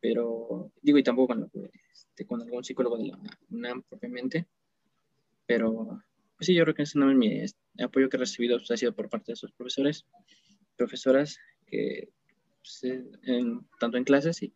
pero 0.01 0.71
digo, 0.83 0.99
y 0.99 1.03
tampoco 1.03 1.35
con, 1.35 1.51
este, 1.93 2.27
con 2.27 2.43
algún 2.43 2.63
psicólogo 2.63 2.97
de 2.97 3.09
la 3.09 3.19
UNAM 3.51 3.83
propiamente, 3.83 4.47
pero 5.47 6.01
pues 6.37 6.47
sí, 6.47 6.55
yo 6.55 6.63
creo 6.63 6.77
que 6.77 6.83
ese 6.83 6.97
no 6.97 7.11
es 7.11 7.17
mi 7.17 7.43
apoyo 7.83 8.09
que 8.09 8.19
he 8.19 8.21
recibido 8.21 8.59
pues, 8.59 8.71
ha 8.71 8.77
sido 8.77 8.95
por 8.95 9.09
parte 9.09 9.33
de 9.33 9.37
sus 9.37 9.53
profesores, 9.53 10.07
profesoras, 10.77 11.39
que 11.67 12.09
pues, 12.61 12.85
en, 13.25 13.67
tanto 13.79 13.97
en 13.97 14.05
clases 14.05 14.43
y 14.43 14.53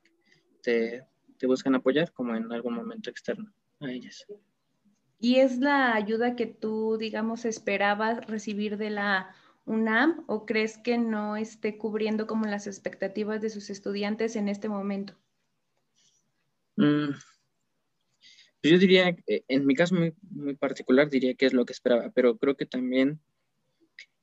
te 0.62 1.04
te 1.40 1.46
buscan 1.46 1.74
apoyar 1.74 2.12
como 2.12 2.37
en 2.37 2.52
algún 2.52 2.74
momento 2.74 3.09
externo 3.09 3.50
a 3.80 3.90
ellas. 3.90 4.26
¿Y 5.18 5.37
es 5.37 5.59
la 5.59 5.94
ayuda 5.94 6.37
que 6.37 6.46
tú, 6.46 6.98
digamos, 6.98 7.46
esperabas 7.46 8.26
recibir 8.26 8.76
de 8.76 8.90
la 8.90 9.35
UNAM 9.64 10.22
o 10.26 10.44
crees 10.44 10.76
que 10.76 10.98
no 10.98 11.37
esté 11.37 11.78
cubriendo 11.78 12.26
como 12.26 12.44
las 12.44 12.66
expectativas 12.66 13.40
de 13.40 13.48
sus 13.48 13.70
estudiantes 13.70 14.37
en 14.37 14.48
este 14.48 14.68
momento? 14.68 15.14
Mm, 16.76 17.12
pues 18.61 18.72
yo 18.72 18.78
diría, 18.78 19.16
en 19.26 19.66
mi 19.66 19.74
caso 19.74 19.94
muy, 19.94 20.14
muy, 20.30 20.56
particular, 20.56 21.09
diría 21.09 21.35
que 21.35 21.46
es 21.46 21.54
lo 21.54 21.64
que 21.64 21.72
esperaba, 21.72 22.11
pero 22.14 22.37
creo 22.37 22.56
que 22.56 22.66
también 22.66 23.18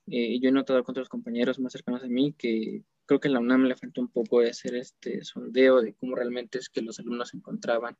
eh, 0.09 0.39
yo 0.39 0.49
he 0.49 0.51
notado 0.51 0.83
con 0.83 0.93
otros 0.93 1.09
compañeros 1.09 1.59
más 1.59 1.73
cercanos 1.73 2.03
a 2.03 2.07
mí 2.07 2.33
que 2.33 2.83
creo 3.05 3.19
que 3.19 3.27
a 3.27 3.31
la 3.31 3.39
UNAM 3.39 3.63
le 3.63 3.75
faltó 3.75 4.01
un 4.01 4.07
poco 4.07 4.41
de 4.41 4.49
hacer 4.51 4.75
este 4.75 5.23
sondeo 5.23 5.81
de 5.81 5.93
cómo 5.93 6.15
realmente 6.15 6.59
es 6.59 6.69
que 6.69 6.81
los 6.81 6.99
alumnos 6.99 7.29
se 7.29 7.37
encontraban 7.37 7.97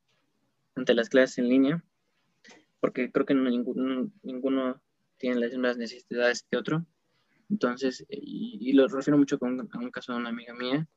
ante 0.76 0.94
las 0.94 1.10
clases 1.10 1.40
en 1.40 1.50
línea, 1.50 1.84
porque 2.80 3.12
creo 3.12 3.26
que 3.26 3.34
ninguno, 3.34 4.12
ninguno 4.24 4.82
tiene 5.18 5.40
las 5.40 5.52
mismas 5.52 5.78
necesidades 5.78 6.46
que 6.50 6.58
otro. 6.58 6.86
Entonces, 7.50 8.06
y, 8.10 8.74
lo 8.74 8.88
refiero 8.88 9.18
mucho 9.18 9.40
con, 9.40 9.60
a 9.72 9.80
un 9.80 9.92
caso 9.92 10.14
de 10.14 10.20
una 10.20 10.30
amiga 10.30 10.54
mía, 10.54 10.88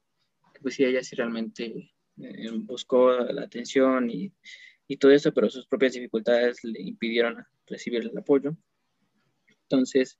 que 0.52 0.60
pues 0.60 0.74
sí, 0.74 0.84
ella 0.84 1.02
sí 1.02 1.16
realmente 1.16 1.92
eh, 2.18 2.50
buscó 2.52 3.12
la 3.12 3.42
atención 3.42 4.10
y, 4.10 4.32
y 4.86 4.96
todo 4.96 5.12
eso, 5.12 5.32
pero 5.32 5.48
sus 5.48 5.66
propias 5.66 5.94
dificultades 5.94 6.62
le 6.64 6.82
impidieron 6.82 7.44
recibir 7.66 8.02
el 8.02 8.18
apoyo. 8.18 8.56
Entonces, 9.62 10.18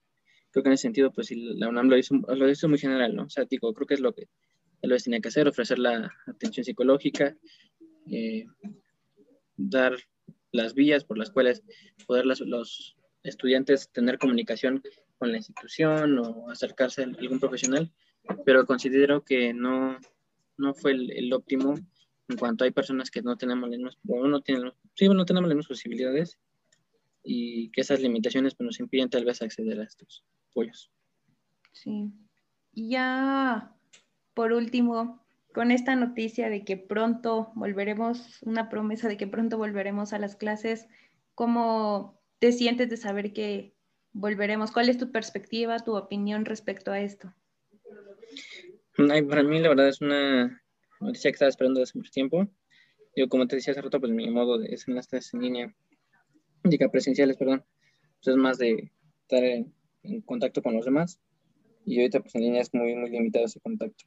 creo 0.51 0.63
que 0.63 0.69
en 0.69 0.73
ese 0.73 0.83
sentido, 0.83 1.11
pues 1.11 1.31
la 1.31 1.69
UNAM 1.69 1.89
lo 1.89 1.97
hizo, 1.97 2.15
lo 2.15 2.49
hizo 2.49 2.69
muy 2.69 2.77
general, 2.77 3.15
¿no? 3.15 3.23
O 3.23 3.29
sea, 3.29 3.45
digo, 3.45 3.73
creo 3.73 3.87
que 3.87 3.93
es 3.95 3.99
lo 3.99 4.13
que 4.13 4.27
tal 4.81 4.91
vez 4.91 5.03
tenía 5.03 5.19
que 5.19 5.29
hacer, 5.29 5.47
ofrecer 5.47 5.79
la 5.79 6.11
atención 6.27 6.63
psicológica, 6.63 7.35
eh, 8.11 8.45
dar 9.55 9.95
las 10.51 10.73
vías 10.73 11.05
por 11.05 11.17
las 11.17 11.31
cuales 11.31 11.63
poder 12.05 12.25
los 12.25 12.95
estudiantes 13.23 13.91
tener 13.91 14.17
comunicación 14.17 14.81
con 15.17 15.31
la 15.31 15.37
institución 15.37 16.17
o 16.19 16.49
acercarse 16.49 17.03
a 17.03 17.05
algún 17.05 17.39
profesional, 17.39 17.91
pero 18.45 18.65
considero 18.65 19.23
que 19.23 19.53
no, 19.53 19.97
no 20.57 20.73
fue 20.73 20.93
el, 20.93 21.31
óptimo 21.33 21.75
en 22.27 22.37
cuanto 22.37 22.63
hay 22.63 22.71
personas 22.71 23.11
que 23.11 23.21
no 23.21 23.37
tenemos 23.37 23.69
las 23.69 23.77
mismas, 23.77 23.97
no 24.03 24.41
tienen, 24.41 24.71
sí, 24.95 25.07
no 25.07 25.25
tenemos 25.25 25.47
las 25.47 25.55
mismas 25.55 25.67
posibilidades 25.67 26.39
y 27.23 27.69
que 27.69 27.81
esas 27.81 28.01
limitaciones 28.01 28.55
pues, 28.55 28.65
nos 28.65 28.79
impiden 28.79 29.09
tal 29.09 29.25
vez 29.25 29.41
acceder 29.41 29.79
a 29.79 29.83
estos 29.83 30.25
apoyos. 30.51 30.91
Sí. 31.71 32.11
Y 32.73 32.89
ya, 32.89 33.73
por 34.33 34.53
último, 34.53 35.21
con 35.53 35.71
esta 35.71 35.95
noticia 35.95 36.49
de 36.49 36.63
que 36.63 36.77
pronto 36.77 37.51
volveremos, 37.55 38.41
una 38.43 38.69
promesa 38.69 39.07
de 39.07 39.17
que 39.17 39.27
pronto 39.27 39.57
volveremos 39.57 40.13
a 40.13 40.19
las 40.19 40.35
clases, 40.35 40.87
¿cómo 41.35 42.21
te 42.39 42.51
sientes 42.51 42.89
de 42.89 42.97
saber 42.97 43.33
que 43.33 43.75
volveremos? 44.13 44.71
¿Cuál 44.71 44.89
es 44.89 44.97
tu 44.97 45.11
perspectiva, 45.11 45.79
tu 45.79 45.95
opinión 45.95 46.45
respecto 46.45 46.91
a 46.91 46.99
esto? 46.99 47.33
para 49.29 49.41
mí 49.41 49.59
la 49.59 49.69
verdad 49.69 49.87
es 49.87 49.99
una 49.99 50.61
noticia 50.99 51.31
que 51.31 51.35
estaba 51.35 51.49
esperando 51.49 51.79
desde 51.79 51.97
mucho 51.97 52.11
tiempo. 52.11 52.47
Yo, 53.15 53.27
como 53.27 53.47
te 53.47 53.55
decía 53.55 53.71
hace 53.71 53.81
rato, 53.81 53.99
pues 53.99 54.11
mi 54.11 54.29
modo 54.29 54.57
de 54.59 54.73
hacer 54.73 54.93
las 54.93 55.07
clases 55.07 55.33
en 55.33 55.41
línea, 55.41 55.75
diga 56.63 56.89
presenciales, 56.89 57.35
perdón, 57.35 57.65
pues 58.23 58.27
es 58.27 58.35
más 58.35 58.57
de 58.57 58.91
estar 59.23 59.43
en, 59.43 59.73
contacto 60.25 60.61
con 60.61 60.73
los 60.73 60.85
demás. 60.85 61.19
Y 61.85 61.99
ahorita 61.99 62.21
pues 62.21 62.35
en 62.35 62.41
línea 62.41 62.61
es 62.61 62.73
muy, 62.73 62.95
muy 62.95 63.09
limitado 63.09 63.45
ese 63.45 63.59
contacto. 63.59 64.05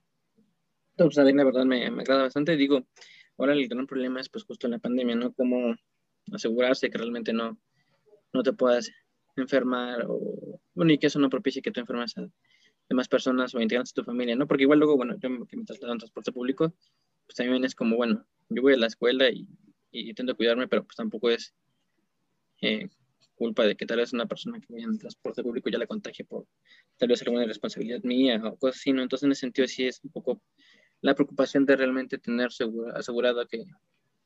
Entonces, 0.90 1.18
a 1.18 1.24
mí 1.24 1.32
la 1.32 1.44
verdad 1.44 1.64
me, 1.64 1.90
me 1.90 2.02
agrada 2.02 2.22
bastante. 2.22 2.56
Digo, 2.56 2.86
ahora 3.36 3.52
el 3.52 3.68
gran 3.68 3.86
problema 3.86 4.20
es 4.20 4.28
pues 4.28 4.44
justo 4.44 4.66
en 4.66 4.72
la 4.72 4.78
pandemia, 4.78 5.16
¿no? 5.16 5.32
Cómo 5.32 5.74
asegurarse 6.32 6.90
que 6.90 6.98
realmente 6.98 7.32
no, 7.32 7.58
no 8.32 8.42
te 8.42 8.52
puedas 8.52 8.90
enfermar 9.36 10.04
o, 10.08 10.60
bueno, 10.74 10.92
y 10.92 10.98
que 10.98 11.08
eso 11.08 11.18
no 11.18 11.28
propicie 11.30 11.62
que 11.62 11.70
tú 11.70 11.80
enfermes 11.80 12.16
a 12.16 12.28
demás 12.88 13.08
personas 13.08 13.54
o 13.54 13.60
integrantes 13.60 13.92
de 13.92 14.02
tu 14.02 14.06
familia, 14.06 14.36
¿no? 14.36 14.46
Porque 14.46 14.62
igual 14.62 14.78
luego, 14.78 14.96
bueno, 14.96 15.14
yo 15.18 15.46
que 15.46 15.56
me 15.56 15.64
traslado 15.64 15.92
en 15.92 15.98
transporte 15.98 16.32
público, 16.32 16.74
pues 17.26 17.36
también 17.36 17.64
es 17.64 17.74
como, 17.74 17.96
bueno, 17.96 18.24
yo 18.50 18.62
voy 18.62 18.74
a 18.74 18.76
la 18.76 18.86
escuela 18.86 19.28
y, 19.30 19.48
y 19.90 20.10
intento 20.10 20.36
cuidarme, 20.36 20.68
pero 20.68 20.84
pues 20.84 20.96
tampoco 20.96 21.30
es 21.30 21.54
eh, 22.60 22.88
culpa 23.34 23.64
de 23.64 23.76
que 23.76 23.86
tal 23.86 23.98
vez 23.98 24.12
una 24.12 24.26
persona 24.26 24.60
que 24.60 24.72
vaya 24.72 24.84
en 24.84 24.98
transporte 24.98 25.42
público 25.42 25.68
ya 25.68 25.78
la 25.78 25.86
contagie 25.86 26.24
por 26.24 26.46
tal 26.96 27.08
vez 27.08 27.22
alguna 27.22 27.44
responsabilidad 27.44 28.02
mía 28.02 28.40
o 28.44 28.56
cosas 28.56 28.80
así, 28.80 28.92
¿no? 28.92 29.02
Entonces, 29.02 29.24
en 29.24 29.32
ese 29.32 29.40
sentido, 29.40 29.68
sí 29.68 29.86
es 29.86 30.00
un 30.04 30.10
poco 30.10 30.40
la 31.00 31.14
preocupación 31.14 31.66
de 31.66 31.76
realmente 31.76 32.18
tener 32.18 32.48
asegurado 32.94 33.46
que 33.46 33.64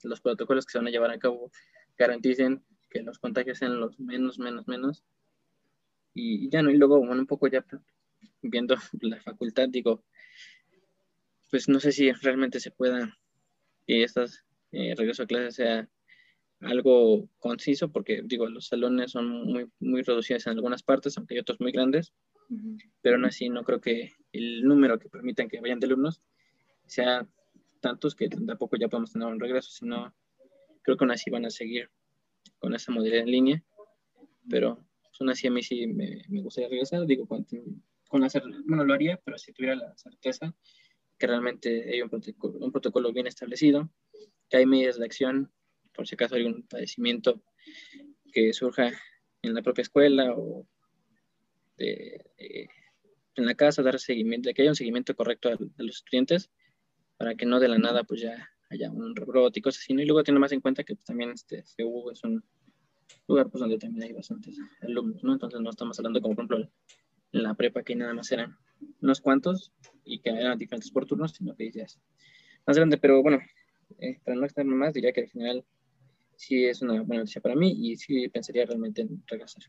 los 0.03 0.21
protocolos 0.21 0.65
que 0.67 0.73
se 0.73 0.79
van 0.79 0.87
a 0.87 0.91
llevar 0.91 1.11
a 1.11 1.19
cabo 1.19 1.51
garanticen 1.97 2.63
que 2.89 3.03
los 3.03 3.19
contagios 3.19 3.59
sean 3.59 3.81
los 3.81 3.99
menos, 3.99 4.39
menos, 4.39 4.69
menos. 4.69 5.05
Y, 6.15 6.49
ya 6.51 6.63
no, 6.63 6.71
y 6.71 6.77
luego, 6.77 6.99
bueno, 6.99 7.21
un 7.21 7.27
poco 7.27 7.49
ya 7.49 7.65
viendo 8.43 8.77
la 9.01 9.21
facultad, 9.21 9.69
digo, 9.69 10.05
pues 11.51 11.69
no 11.69 11.81
sé 11.81 11.93
si 11.93 12.13
realmente 12.13 12.61
se 12.61 12.71
pueda 12.71 13.19
que 13.87 14.03
estas 14.05 14.45
eh, 14.73 14.95
regreso 14.97 15.23
a 15.23 15.27
clases 15.27 15.55
sea 15.55 15.89
algo 16.61 17.29
conciso, 17.39 17.91
porque 17.91 18.23
digo, 18.25 18.49
los 18.49 18.67
salones 18.67 19.13
son 19.13 19.29
muy, 19.45 19.71
muy 19.79 20.03
reducidos 20.03 20.47
en 20.47 20.55
algunas 20.55 20.83
partes, 20.83 21.17
aunque 21.17 21.35
hay 21.35 21.41
otros 21.41 21.61
muy 21.61 21.73
grandes, 21.73 22.13
pero 23.03 23.17
aún 23.17 23.27
así 23.27 23.49
no 23.49 23.63
creo 23.63 23.81
que 23.81 24.13
el 24.33 24.63
número 24.65 24.99
que 24.99 25.09
permitan 25.09 25.49
que 25.49 25.61
vayan 25.61 25.81
de 25.81 25.87
alumnos 25.87 26.23
sea 26.87 27.29
tantos 27.81 28.15
que 28.15 28.29
tampoco 28.29 28.77
ya 28.77 28.89
podemos 28.89 29.13
tener 29.13 29.29
un 29.29 29.39
regreso, 29.39 29.71
sino 29.71 30.15
creo 30.83 30.97
que 30.97 31.05
aún 31.05 31.13
así 31.13 31.31
van 31.31 31.45
a 31.45 31.51
seguir 31.51 31.91
con 32.59 32.75
esa 32.75 32.91
modalidad 32.91 33.21
en 33.21 33.31
línea, 33.31 33.65
pero 34.49 34.85
aún 35.21 35.31
así 35.31 35.47
a 35.47 35.51
mí 35.51 35.63
sí 35.63 35.87
me, 35.87 36.23
me 36.29 36.43
gustaría 36.43 36.71
regresar, 36.71 37.07
digo, 37.07 37.27
con, 37.27 37.47
con 38.09 38.25
hacer, 38.25 38.43
bueno, 38.67 38.85
lo 38.85 38.95
haría, 38.95 39.21
pero 39.25 39.39
si 39.39 39.53
tuviera 39.53 39.77
la 39.77 39.97
certeza 39.97 40.55
que 41.19 41.27
realmente 41.27 41.91
hay 41.93 42.01
un 42.01 42.09
protocolo, 42.09 42.59
un 42.59 42.73
protocolo 42.73 43.13
bien 43.13 43.27
establecido, 43.27 43.91
que 44.49 44.57
hay 44.57 44.67
medidas 44.67 44.99
de 44.99 45.05
acción 45.05 45.53
por 45.99 46.07
si 46.07 46.15
acaso 46.15 46.37
hay 46.37 46.45
un 46.45 46.63
padecimiento 46.63 47.43
que 48.33 48.53
surja 48.53 48.93
en 49.43 49.53
la 49.53 49.63
propia 49.63 49.83
escuela 49.83 50.33
o 50.33 50.65
en 51.77 53.45
la 53.45 53.55
casa, 53.57 53.83
dar 53.83 53.99
seguimiento, 53.99 54.49
que 54.55 54.63
haya 54.63 54.71
un 54.71 54.77
seguimiento 54.77 55.17
correcto 55.17 55.49
a, 55.49 55.57
los 55.83 55.97
estudiantes 55.97 56.53
para 57.17 57.35
que 57.35 57.47
no 57.47 57.59
de 57.59 57.67
la 57.67 57.79
nada 57.79 58.05
pues 58.05 58.21
ya 58.21 58.49
haya 58.71 58.93
un 58.93 59.17
rebrote 59.17 59.59
y 59.59 59.63
cosas 59.63 59.83
así, 59.83 59.93
Y 59.93 60.05
luego 60.05 60.23
tener 60.23 60.41
más 60.41 60.53
en 60.53 60.61
cuenta 60.61 60.85
que 60.85 60.95
pues, 60.95 61.05
también 61.05 61.31
este 61.31 61.65
CU 61.77 62.11
es 62.13 62.23
un 62.23 62.45
lugar 63.27 63.51
pues 63.51 63.61
donde 63.61 63.79
también 63.79 64.05
hay 64.05 64.13
bastantes 64.13 64.57
alumnos, 64.83 65.25
¿no? 65.25 65.33
Entonces 65.33 65.61
no 65.61 65.71
estamos 65.71 65.99
hablando 65.99 66.21
como 66.21 66.37
por 66.37 66.45
ejemplo 66.45 66.71
en 67.33 67.43
la 67.43 67.55
prepa 67.55 67.83
que 67.83 67.97
nada 67.97 68.15
más 68.15 68.31
eran 68.31 68.57
unos 69.03 69.21
cuantos 69.21 69.73
y 70.05 70.21
que 70.21 70.31
eran 70.31 70.59
diferentes 70.59 70.93
por 70.93 71.07
turnos, 71.07 71.33
sino 71.33 71.57
que 71.57 71.73
ya 71.73 71.83
es 71.83 71.99
más 72.69 72.77
grande, 72.77 72.99
pero 72.99 73.21
bueno, 73.21 73.41
eh, 73.99 74.21
para 74.25 74.37
no 74.37 74.47
estar 74.47 74.65
más 74.65 74.95
diría 74.95 75.13
que 75.13 75.23
al 75.23 75.29
general 75.29 75.65
sí 76.39 76.65
es 76.65 76.81
una 76.83 77.03
buena 77.03 77.23
noticia 77.23 77.43
para 77.43 77.57
mí 77.57 77.75
y 77.79 77.97
sí 77.97 78.29
pensaría 78.29 78.65
realmente 78.65 79.03
en 79.03 79.23
regresar. 79.27 79.65